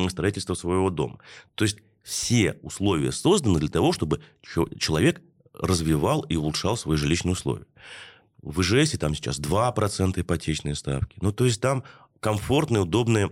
строительство 0.09 0.55
своего 0.55 0.89
дома. 0.89 1.19
То 1.55 1.65
есть 1.65 1.77
все 2.01 2.57
условия 2.61 3.11
созданы 3.11 3.59
для 3.59 3.69
того, 3.69 3.93
чтобы 3.93 4.21
человек 4.41 5.21
развивал 5.53 6.21
и 6.21 6.35
улучшал 6.35 6.77
свои 6.77 6.97
жилищные 6.97 7.33
условия. 7.33 7.67
В 8.43 8.61
ИЖСе 8.61 8.97
там 8.97 9.15
сейчас 9.15 9.39
2% 9.39 10.19
ипотечные 10.19 10.75
ставки. 10.75 11.17
Ну, 11.21 11.31
то 11.31 11.45
есть 11.45 11.61
там 11.61 11.83
комфортные, 12.19 12.81
удобные 12.81 13.31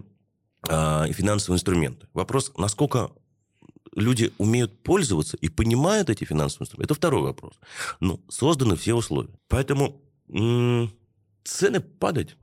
э, 0.68 1.12
финансовые 1.12 1.58
инструменты. 1.58 2.08
Вопрос, 2.14 2.52
насколько 2.58 3.12
люди 3.94 4.32
умеют 4.38 4.84
пользоваться 4.84 5.38
и 5.38 5.50
понимают 5.50 6.10
эти 6.10 6.24
финансовые 6.24 6.66
инструменты, 6.66 6.86
это 6.86 6.94
второй 6.96 7.22
вопрос. 7.24 7.60
Ну, 8.00 8.24
созданы 8.30 8.76
все 8.76 8.94
условия. 8.94 9.34
Поэтому 9.50 10.02
м- 10.30 10.92
цены 11.44 11.82
падать. 11.82 12.38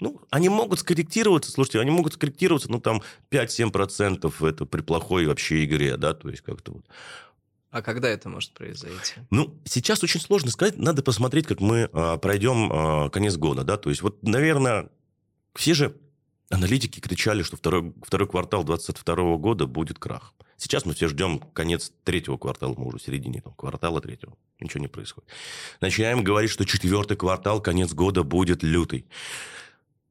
Ну, 0.00 0.20
они 0.30 0.48
могут 0.48 0.80
скорректироваться, 0.80 1.50
слушайте, 1.50 1.80
они 1.80 1.90
могут 1.90 2.14
скорректироваться, 2.14 2.70
ну, 2.70 2.80
там, 2.80 3.02
5-7% 3.30 4.46
это 4.48 4.66
при 4.66 4.82
плохой 4.82 5.26
вообще 5.26 5.64
игре, 5.64 5.96
да, 5.96 6.14
то 6.14 6.28
есть 6.28 6.42
как-то 6.42 6.72
вот. 6.72 6.84
А 7.74 7.82
когда 7.82 8.08
это 8.08 8.28
может 8.28 8.52
произойти? 8.52 9.14
Ну, 9.30 9.60
сейчас 9.64 10.04
очень 10.04 10.20
сложно 10.20 10.52
сказать. 10.52 10.78
Надо 10.78 11.02
посмотреть, 11.02 11.48
как 11.48 11.60
мы 11.60 11.90
а, 11.92 12.18
пройдем 12.18 12.70
а, 12.72 13.10
конец 13.10 13.36
года, 13.36 13.64
да. 13.64 13.76
То 13.76 13.90
есть, 13.90 14.00
вот, 14.00 14.22
наверное, 14.22 14.90
все 15.56 15.74
же 15.74 15.96
аналитики 16.50 17.00
кричали, 17.00 17.42
что 17.42 17.56
второй, 17.56 17.92
второй 18.06 18.28
квартал 18.28 18.62
2022 18.62 19.38
года 19.38 19.66
будет 19.66 19.98
крах. 19.98 20.34
Сейчас 20.56 20.84
мы 20.84 20.94
все 20.94 21.08
ждем 21.08 21.40
конец 21.52 21.90
третьего 22.04 22.36
квартала, 22.36 22.76
мы 22.78 22.86
уже 22.86 22.98
в 22.98 23.02
середине 23.02 23.40
там, 23.40 23.54
квартала 23.54 24.00
третьего. 24.00 24.36
Ничего 24.60 24.80
не 24.80 24.88
происходит. 24.88 25.28
Начинаем 25.80 26.22
говорить, 26.22 26.52
что 26.52 26.64
четвертый 26.64 27.16
квартал, 27.16 27.60
конец 27.60 27.92
года 27.92 28.22
будет 28.22 28.62
лютый. 28.62 29.04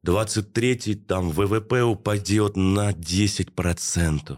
23-й 0.05 0.95
там 0.95 1.29
ВВП 1.29 1.83
упадет 1.83 2.57
на 2.57 2.91
10%. 2.91 4.37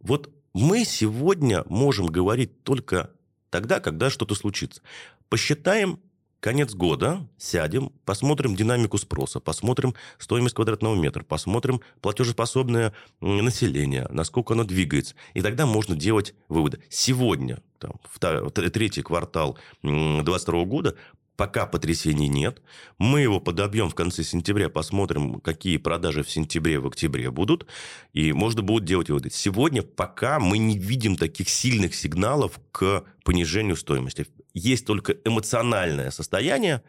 Вот 0.00 0.32
мы 0.54 0.84
сегодня 0.84 1.64
можем 1.66 2.06
говорить 2.06 2.62
только 2.62 3.10
тогда, 3.50 3.80
когда 3.80 4.10
что-то 4.10 4.34
случится. 4.34 4.82
Посчитаем 5.28 6.00
конец 6.40 6.74
года 6.74 7.28
сядем, 7.36 7.92
посмотрим 8.04 8.54
динамику 8.54 8.98
спроса, 8.98 9.40
посмотрим 9.40 9.94
стоимость 10.18 10.54
квадратного 10.54 10.94
метра, 10.94 11.22
посмотрим 11.22 11.80
платежеспособное 12.00 12.92
население, 13.20 14.06
насколько 14.10 14.54
оно 14.54 14.64
двигается. 14.64 15.14
И 15.34 15.42
тогда 15.42 15.66
можно 15.66 15.96
делать 15.96 16.34
выводы. 16.48 16.80
Сегодня, 16.88 17.62
там, 17.78 17.92
второй, 18.04 18.50
третий 18.50 19.02
квартал 19.02 19.58
2022 19.82 20.64
года, 20.64 20.96
Пока 21.38 21.66
потрясений 21.66 22.26
нет. 22.26 22.60
Мы 22.98 23.20
его 23.20 23.38
подобьем 23.38 23.88
в 23.88 23.94
конце 23.94 24.24
сентября, 24.24 24.68
посмотрим, 24.68 25.38
какие 25.38 25.76
продажи 25.76 26.24
в 26.24 26.30
сентябре, 26.30 26.80
в 26.80 26.88
октябре 26.88 27.30
будут. 27.30 27.68
И 28.12 28.32
можно 28.32 28.60
будет 28.60 28.84
делать 28.84 29.08
выводы. 29.08 29.30
Сегодня 29.30 29.82
пока 29.82 30.40
мы 30.40 30.58
не 30.58 30.76
видим 30.76 31.14
таких 31.14 31.48
сильных 31.48 31.94
сигналов 31.94 32.58
к 32.72 33.04
понижению 33.22 33.76
стоимости. 33.76 34.26
Есть 34.52 34.84
только 34.84 35.12
эмоциональное 35.24 36.10
состояние. 36.10 36.82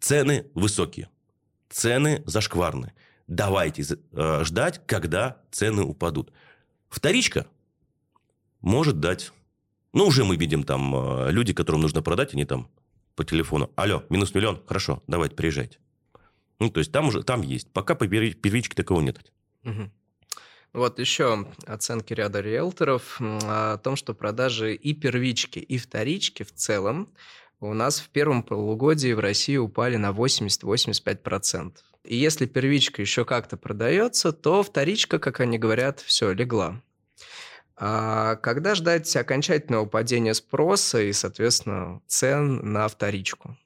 Цены 0.00 0.46
высокие. 0.54 1.10
Цены 1.68 2.22
зашкварные. 2.24 2.94
Давайте 3.26 3.84
э, 4.12 4.44
ждать, 4.44 4.80
когда 4.86 5.42
цены 5.50 5.82
упадут. 5.82 6.32
Вторичка 6.88 7.46
может 8.62 8.98
дать. 8.98 9.30
Ну, 9.92 10.06
уже 10.06 10.24
мы 10.24 10.36
видим 10.36 10.64
там 10.64 10.94
э, 10.96 11.32
люди, 11.32 11.52
которым 11.52 11.82
нужно 11.82 12.00
продать, 12.00 12.32
они 12.32 12.46
там 12.46 12.70
по 13.18 13.24
телефону. 13.24 13.72
Алло, 13.74 14.04
минус 14.10 14.32
миллион, 14.32 14.62
хорошо, 14.64 15.02
давайте, 15.08 15.34
приезжайте. 15.34 15.78
Ну, 16.60 16.70
то 16.70 16.78
есть 16.78 16.92
там 16.92 17.08
уже, 17.08 17.24
там 17.24 17.42
есть. 17.42 17.68
Пока 17.72 17.96
по 17.96 18.06
первичке 18.06 18.76
такого 18.76 19.00
нет. 19.00 19.18
Угу. 19.64 19.90
Вот 20.74 21.00
еще 21.00 21.48
оценки 21.66 22.12
ряда 22.12 22.40
риэлторов 22.40 23.16
о 23.20 23.78
том, 23.78 23.96
что 23.96 24.14
продажи 24.14 24.72
и 24.74 24.94
первички, 24.94 25.58
и 25.58 25.78
вторички 25.78 26.44
в 26.44 26.54
целом 26.54 27.08
у 27.58 27.74
нас 27.74 27.98
в 27.98 28.08
первом 28.10 28.44
полугодии 28.44 29.12
в 29.12 29.18
России 29.18 29.56
упали 29.56 29.96
на 29.96 30.10
80-85%. 30.10 31.72
И 32.04 32.14
если 32.14 32.46
первичка 32.46 33.02
еще 33.02 33.24
как-то 33.24 33.56
продается, 33.56 34.32
то 34.32 34.62
вторичка, 34.62 35.18
как 35.18 35.40
они 35.40 35.58
говорят, 35.58 35.98
все, 36.00 36.32
легла. 36.32 36.80
А 37.80 38.34
когда 38.36 38.74
ждать 38.74 39.14
окончательного 39.14 39.86
падения 39.86 40.34
спроса 40.34 41.00
и, 41.00 41.12
соответственно, 41.12 42.02
цен 42.08 42.72
на 42.72 42.88
вторичку? 42.88 43.56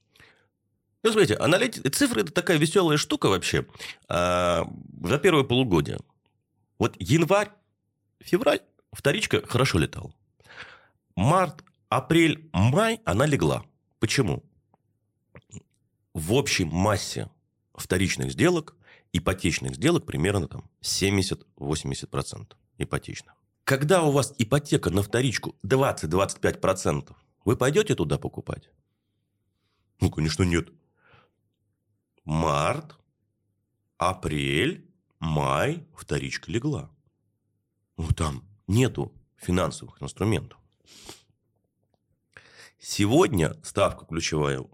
Ну, 1.03 1.11
смотрите, 1.11 1.35
аналити... 1.37 1.81
цифры– 1.88 2.20
это 2.22 2.31
такая 2.31 2.59
веселая 2.59 2.98
штука 2.98 3.29
вообще 3.29 3.66
а, 4.09 4.66
за 5.03 5.18
первое 5.18 5.44
полугодие. 5.44 5.98
Вот 6.79 6.94
январь, 6.98 7.51
февраль 8.20 8.61
вторичка 8.92 9.44
хорошо 9.46 9.79
летал. 9.79 10.14
Март, 11.16 11.64
апрель, 11.88 12.51
май 12.53 13.01
она 13.07 13.25
легла. 13.25 13.64
Почему? 13.98 14.44
В 16.12 16.35
общей 16.35 16.66
массе 16.66 17.31
вторичных 17.75 18.31
сделок, 18.33 18.77
ипотечных 19.14 19.77
сделок 19.77 20.05
примерно 20.05 20.48
там 20.48 20.70
70-80% 20.83 22.53
ипотечных. 22.79 23.35
Когда 23.64 24.03
у 24.03 24.11
вас 24.11 24.35
ипотека 24.38 24.90
на 24.90 25.03
вторичку 25.03 25.55
20-25%, 25.64 27.14
вы 27.44 27.57
пойдете 27.57 27.94
туда 27.94 28.18
покупать? 28.18 28.70
Ну, 30.01 30.11
конечно, 30.11 30.42
нет. 30.42 30.68
Март, 32.25 32.96
апрель, 33.98 34.90
май, 35.20 35.87
вторичка 35.94 36.51
легла. 36.51 36.90
Ну, 37.96 38.09
там 38.09 38.44
нету 38.66 39.12
финансовых 39.37 40.03
инструментов. 40.03 40.59
Сегодня 42.79 43.57
ставка 43.62 44.07
ключевая 44.07 44.64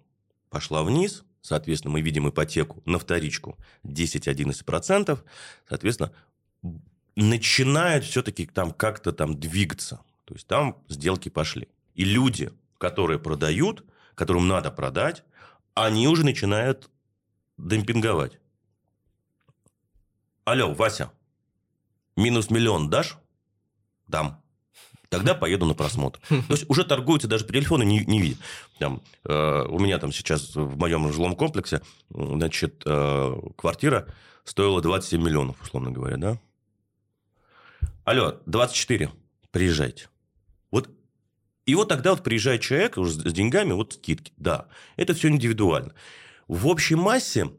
пошла 0.48 0.82
вниз, 0.82 1.24
соответственно, 1.42 1.92
мы 1.92 2.00
видим 2.00 2.28
ипотеку 2.28 2.82
на 2.86 2.98
вторичку 2.98 3.58
10-11%, 3.84 5.22
соответственно, 5.68 6.14
начинают 7.22 8.04
все-таки 8.04 8.46
там 8.46 8.70
как-то 8.72 9.12
там 9.12 9.38
двигаться. 9.38 10.00
То 10.24 10.34
есть 10.34 10.46
там 10.46 10.76
сделки 10.88 11.28
пошли. 11.28 11.68
И 11.94 12.04
люди, 12.04 12.52
которые 12.78 13.18
продают, 13.18 13.84
которым 14.14 14.46
надо 14.46 14.70
продать, 14.70 15.24
они 15.74 16.06
уже 16.06 16.24
начинают 16.24 16.88
демпинговать. 17.56 18.38
Алло, 20.44 20.72
Вася, 20.74 21.10
минус 22.16 22.50
миллион 22.50 22.88
дашь? 22.88 23.16
Дам. 24.06 24.40
Тогда 25.08 25.34
поеду 25.34 25.66
на 25.66 25.74
просмотр. 25.74 26.20
То 26.28 26.44
есть 26.50 26.68
уже 26.68 26.84
торгуются 26.84 27.26
даже 27.26 27.44
по 27.44 27.52
телефону 27.52 27.82
не, 27.82 28.04
не 28.04 28.20
видят. 28.20 28.38
Там, 28.78 29.02
э, 29.24 29.64
у 29.68 29.78
меня 29.78 29.98
там 29.98 30.12
сейчас 30.12 30.54
в 30.54 30.76
моем 30.76 31.10
жилом 31.12 31.34
комплексе 31.34 31.82
значит, 32.10 32.82
э, 32.84 33.34
квартира 33.56 34.06
стоила 34.44 34.80
27 34.80 35.20
миллионов, 35.20 35.60
условно 35.62 35.90
говоря, 35.90 36.16
да? 36.16 36.38
Алло, 38.08 38.40
24, 38.46 39.10
приезжайте. 39.50 40.08
Вот 40.70 40.88
и 41.66 41.74
вот 41.74 41.90
тогда 41.90 42.12
вот 42.12 42.24
приезжает 42.24 42.62
человек 42.62 42.96
уже 42.96 43.12
с 43.12 43.32
деньгами, 43.34 43.72
вот 43.72 43.92
скидки. 43.92 44.32
Да, 44.38 44.68
это 44.96 45.12
все 45.12 45.28
индивидуально. 45.28 45.92
В 46.46 46.68
общей 46.68 46.94
массе, 46.94 47.50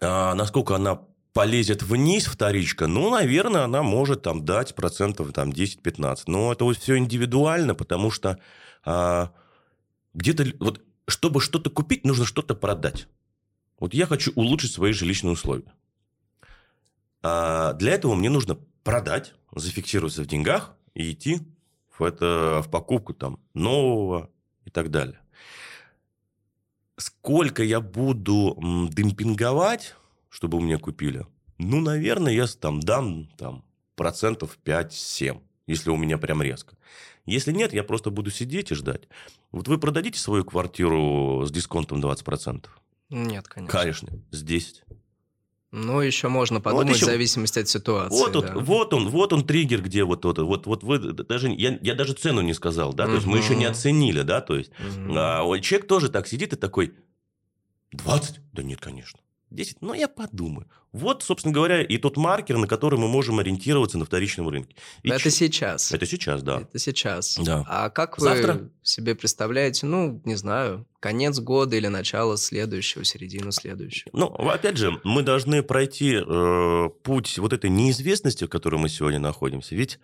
а, 0.00 0.32
насколько 0.32 0.76
она 0.76 1.02
полезет 1.34 1.82
вниз 1.82 2.24
вторичка, 2.24 2.86
ну, 2.86 3.10
наверное, 3.10 3.64
она 3.64 3.82
может 3.82 4.22
там 4.22 4.46
дать 4.46 4.74
процентов 4.74 5.34
там 5.34 5.50
10-15. 5.50 6.22
Но 6.26 6.52
это 6.52 6.64
вот 6.64 6.78
все 6.78 6.96
индивидуально, 6.96 7.74
потому 7.74 8.10
что 8.10 8.38
а, 8.82 9.34
где-то 10.14 10.46
вот 10.58 10.80
чтобы 11.06 11.42
что-то 11.42 11.68
купить, 11.68 12.06
нужно 12.06 12.24
что-то 12.24 12.54
продать. 12.54 13.08
Вот 13.78 13.92
я 13.92 14.06
хочу 14.06 14.32
улучшить 14.36 14.72
свои 14.72 14.92
жилищные 14.92 15.32
условия. 15.32 15.70
А 17.20 17.74
для 17.74 17.92
этого 17.92 18.14
мне 18.14 18.30
нужно 18.30 18.56
продать, 18.86 19.34
зафиксироваться 19.52 20.22
в 20.22 20.26
деньгах 20.26 20.76
и 20.94 21.10
идти 21.10 21.40
в, 21.98 22.04
это, 22.04 22.62
в 22.64 22.70
покупку 22.70 23.14
там 23.14 23.40
нового 23.52 24.30
и 24.64 24.70
так 24.70 24.92
далее. 24.92 25.18
Сколько 26.96 27.64
я 27.64 27.80
буду 27.80 28.56
демпинговать, 28.92 29.96
чтобы 30.28 30.58
у 30.58 30.60
меня 30.60 30.78
купили? 30.78 31.26
Ну, 31.58 31.80
наверное, 31.80 32.32
я 32.32 32.46
там 32.46 32.78
дам 32.78 33.28
там, 33.36 33.64
процентов 33.96 34.56
5-7, 34.64 35.42
если 35.66 35.90
у 35.90 35.96
меня 35.96 36.16
прям 36.16 36.40
резко. 36.40 36.76
Если 37.24 37.50
нет, 37.50 37.72
я 37.72 37.82
просто 37.82 38.10
буду 38.10 38.30
сидеть 38.30 38.70
и 38.70 38.76
ждать. 38.76 39.08
Вот 39.50 39.66
вы 39.66 39.78
продадите 39.78 40.20
свою 40.20 40.44
квартиру 40.44 41.44
с 41.44 41.50
дисконтом 41.50 42.00
20%? 42.00 42.66
Нет, 43.10 43.48
конечно. 43.48 43.78
Конечно, 43.80 44.08
с 44.30 44.42
10. 44.44 44.84
Ну, 45.78 46.00
еще 46.00 46.28
можно 46.28 46.58
подумать 46.58 46.88
вот 46.88 46.96
еще... 46.96 47.04
в 47.04 47.08
зависимости 47.08 47.58
от 47.58 47.68
ситуации. 47.68 48.16
Вот, 48.16 48.32
да. 48.32 48.54
вот, 48.54 48.94
он, 48.94 49.10
вот 49.10 49.34
он 49.34 49.46
триггер, 49.46 49.82
где 49.82 50.04
вот 50.04 50.24
вот 50.24 50.38
вот, 50.38 50.66
вот 50.66 50.82
вы 50.82 50.98
даже 50.98 51.50
я, 51.50 51.78
я 51.82 51.94
даже 51.94 52.14
цену 52.14 52.40
не 52.40 52.54
сказал, 52.54 52.94
да, 52.94 53.04
то 53.04 53.12
есть 53.12 53.26
мы 53.26 53.36
еще 53.36 53.54
не 53.54 53.66
оценили, 53.66 54.22
да, 54.22 54.40
то 54.40 54.56
есть 54.56 54.70
а, 55.10 55.42
человек 55.60 55.86
тоже 55.86 56.08
так 56.08 56.26
сидит 56.28 56.54
и 56.54 56.56
такой 56.56 56.94
20? 57.92 58.40
Да 58.54 58.62
нет, 58.62 58.80
конечно. 58.80 59.20
10, 59.50 59.80
но 59.80 59.94
я 59.94 60.08
подумаю. 60.08 60.66
Вот, 60.92 61.22
собственно 61.22 61.52
говоря, 61.52 61.82
и 61.82 61.98
тот 61.98 62.16
маркер, 62.16 62.56
на 62.56 62.66
который 62.66 62.98
мы 62.98 63.06
можем 63.06 63.38
ориентироваться 63.38 63.98
на 63.98 64.04
вторичном 64.04 64.48
рынке. 64.48 64.76
И 65.02 65.10
это 65.10 65.24
ч... 65.24 65.30
сейчас. 65.30 65.92
Это 65.92 66.06
сейчас, 66.06 66.42
да. 66.42 66.62
Это 66.62 66.78
сейчас. 66.78 67.38
Да. 67.44 67.64
А 67.68 67.90
как 67.90 68.18
вы 68.18 68.24
Завтра? 68.24 68.70
себе 68.82 69.14
представляете, 69.14 69.86
ну, 69.86 70.20
не 70.24 70.36
знаю, 70.36 70.86
конец 71.00 71.38
года 71.38 71.76
или 71.76 71.86
начало 71.86 72.38
следующего, 72.38 73.04
середину 73.04 73.52
следующего? 73.52 74.10
Ну, 74.14 74.26
опять 74.26 74.78
же, 74.78 74.98
мы 75.04 75.22
должны 75.22 75.62
пройти 75.62 76.16
э, 76.16 76.88
путь 77.02 77.38
вот 77.38 77.52
этой 77.52 77.68
неизвестности, 77.68 78.44
в 78.44 78.48
которой 78.48 78.76
мы 78.76 78.88
сегодня 78.88 79.18
находимся. 79.18 79.74
Ведь 79.74 79.98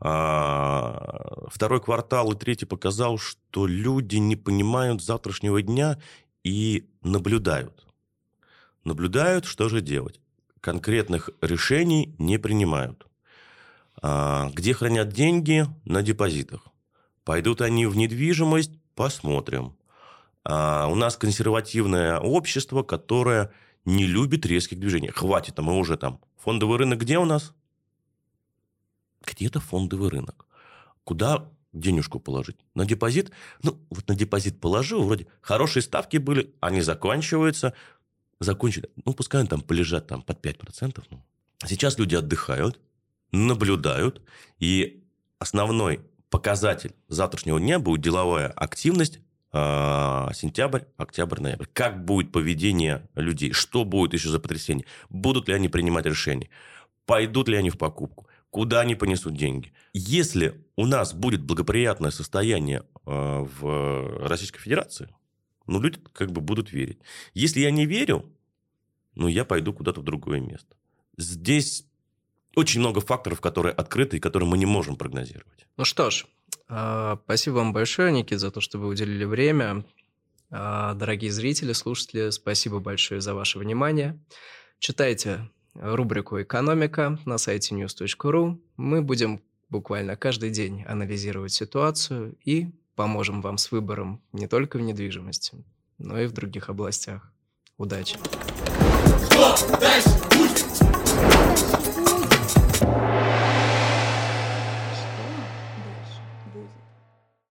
а, 0.00 1.46
второй 1.48 1.80
квартал 1.80 2.32
и 2.32 2.36
третий 2.36 2.66
показал, 2.66 3.16
что 3.16 3.66
люди 3.66 4.16
не 4.16 4.36
понимают 4.36 5.02
завтрашнего 5.02 5.62
дня 5.62 5.98
и 6.42 6.86
наблюдают 7.02 7.84
наблюдают, 8.84 9.44
что 9.44 9.68
же 9.68 9.80
делать. 9.80 10.20
Конкретных 10.60 11.30
решений 11.40 12.14
не 12.18 12.38
принимают. 12.38 13.06
А, 14.00 14.50
где 14.52 14.74
хранят 14.74 15.10
деньги? 15.10 15.66
На 15.84 16.02
депозитах. 16.02 16.66
Пойдут 17.24 17.60
они 17.60 17.86
в 17.86 17.96
недвижимость? 17.96 18.72
Посмотрим. 18.94 19.76
А, 20.44 20.86
у 20.88 20.94
нас 20.94 21.16
консервативное 21.16 22.18
общество, 22.18 22.82
которое 22.82 23.52
не 23.84 24.06
любит 24.06 24.46
резких 24.46 24.78
движений. 24.78 25.08
Хватит, 25.08 25.58
а 25.58 25.62
мы 25.62 25.76
уже 25.78 25.96
там. 25.96 26.20
Фондовый 26.38 26.78
рынок 26.78 27.00
где 27.00 27.18
у 27.18 27.24
нас? 27.24 27.54
Где-то 29.26 29.60
фондовый 29.60 30.10
рынок. 30.10 30.46
Куда 31.04 31.50
денежку 31.72 32.20
положить? 32.20 32.58
На 32.74 32.84
депозит? 32.84 33.30
Ну, 33.62 33.78
вот 33.90 34.06
на 34.08 34.14
депозит 34.14 34.60
положил, 34.60 35.02
вроде 35.02 35.26
хорошие 35.40 35.82
ставки 35.82 36.18
были, 36.18 36.54
они 36.60 36.80
заканчиваются, 36.82 37.74
закончили. 38.40 38.88
Ну, 39.04 39.14
пускай 39.14 39.40
они 39.40 39.48
там 39.48 39.60
полежат 39.60 40.06
там 40.06 40.22
под 40.22 40.44
5%. 40.44 41.02
Ну. 41.10 41.22
Сейчас 41.66 41.98
люди 41.98 42.14
отдыхают, 42.14 42.78
наблюдают, 43.32 44.22
и 44.58 45.04
основной 45.38 46.00
показатель 46.30 46.94
завтрашнего 47.08 47.60
дня 47.60 47.78
будет 47.78 48.02
деловая 48.02 48.48
активность 48.48 49.20
а, 49.52 50.32
сентябрь, 50.34 50.80
октябрь, 50.96 51.40
ноябрь. 51.40 51.66
Как 51.72 52.04
будет 52.04 52.32
поведение 52.32 53.08
людей? 53.14 53.52
Что 53.52 53.84
будет 53.84 54.12
еще 54.12 54.28
за 54.28 54.40
потрясение? 54.40 54.84
Будут 55.10 55.46
ли 55.46 55.54
они 55.54 55.68
принимать 55.68 56.06
решения? 56.06 56.50
Пойдут 57.06 57.48
ли 57.48 57.56
они 57.56 57.70
в 57.70 57.78
покупку? 57.78 58.26
Куда 58.50 58.80
они 58.80 58.96
понесут 58.96 59.36
деньги? 59.36 59.72
Если 59.92 60.64
у 60.76 60.86
нас 60.86 61.14
будет 61.14 61.42
благоприятное 61.42 62.10
состояние 62.10 62.82
а, 63.06 63.44
в 63.44 64.26
Российской 64.26 64.58
Федерации, 64.60 65.08
ну, 65.66 65.80
люди 65.80 65.98
как 66.12 66.30
бы 66.30 66.40
будут 66.40 66.72
верить. 66.72 66.98
Если 67.32 67.60
я 67.60 67.70
не 67.70 67.86
верю, 67.86 68.24
ну, 69.14 69.28
я 69.28 69.44
пойду 69.44 69.72
куда-то 69.72 70.00
в 70.00 70.04
другое 70.04 70.40
место. 70.40 70.76
Здесь 71.16 71.86
очень 72.56 72.80
много 72.80 73.00
факторов, 73.00 73.40
которые 73.40 73.72
открыты 73.72 74.16
и 74.16 74.20
которые 74.20 74.48
мы 74.48 74.58
не 74.58 74.66
можем 74.66 74.96
прогнозировать. 74.96 75.66
Ну 75.76 75.84
что 75.84 76.10
ж, 76.10 76.26
а, 76.68 77.18
спасибо 77.24 77.54
вам 77.56 77.72
большое, 77.72 78.12
Никит, 78.12 78.40
за 78.40 78.50
то, 78.50 78.60
что 78.60 78.78
вы 78.78 78.88
уделили 78.88 79.24
время. 79.24 79.84
А, 80.50 80.94
дорогие 80.94 81.32
зрители, 81.32 81.72
слушатели, 81.72 82.30
спасибо 82.30 82.78
большое 82.78 83.20
за 83.20 83.34
ваше 83.34 83.58
внимание. 83.58 84.18
Читайте 84.78 85.50
рубрику 85.74 86.40
«Экономика» 86.40 87.18
на 87.24 87.38
сайте 87.38 87.74
news.ru. 87.74 88.60
Мы 88.76 89.02
будем 89.02 89.42
буквально 89.68 90.16
каждый 90.16 90.50
день 90.50 90.84
анализировать 90.84 91.52
ситуацию 91.52 92.36
и 92.44 92.70
поможем 92.94 93.40
вам 93.40 93.58
с 93.58 93.70
выбором 93.70 94.20
не 94.32 94.46
только 94.46 94.78
в 94.78 94.80
недвижимости, 94.80 95.64
но 95.98 96.18
и 96.18 96.26
в 96.26 96.32
других 96.32 96.68
областях. 96.68 97.32
Удачи! 97.76 98.16
Что 99.30 99.78
дальше 99.78 100.10
будет? 100.30 102.03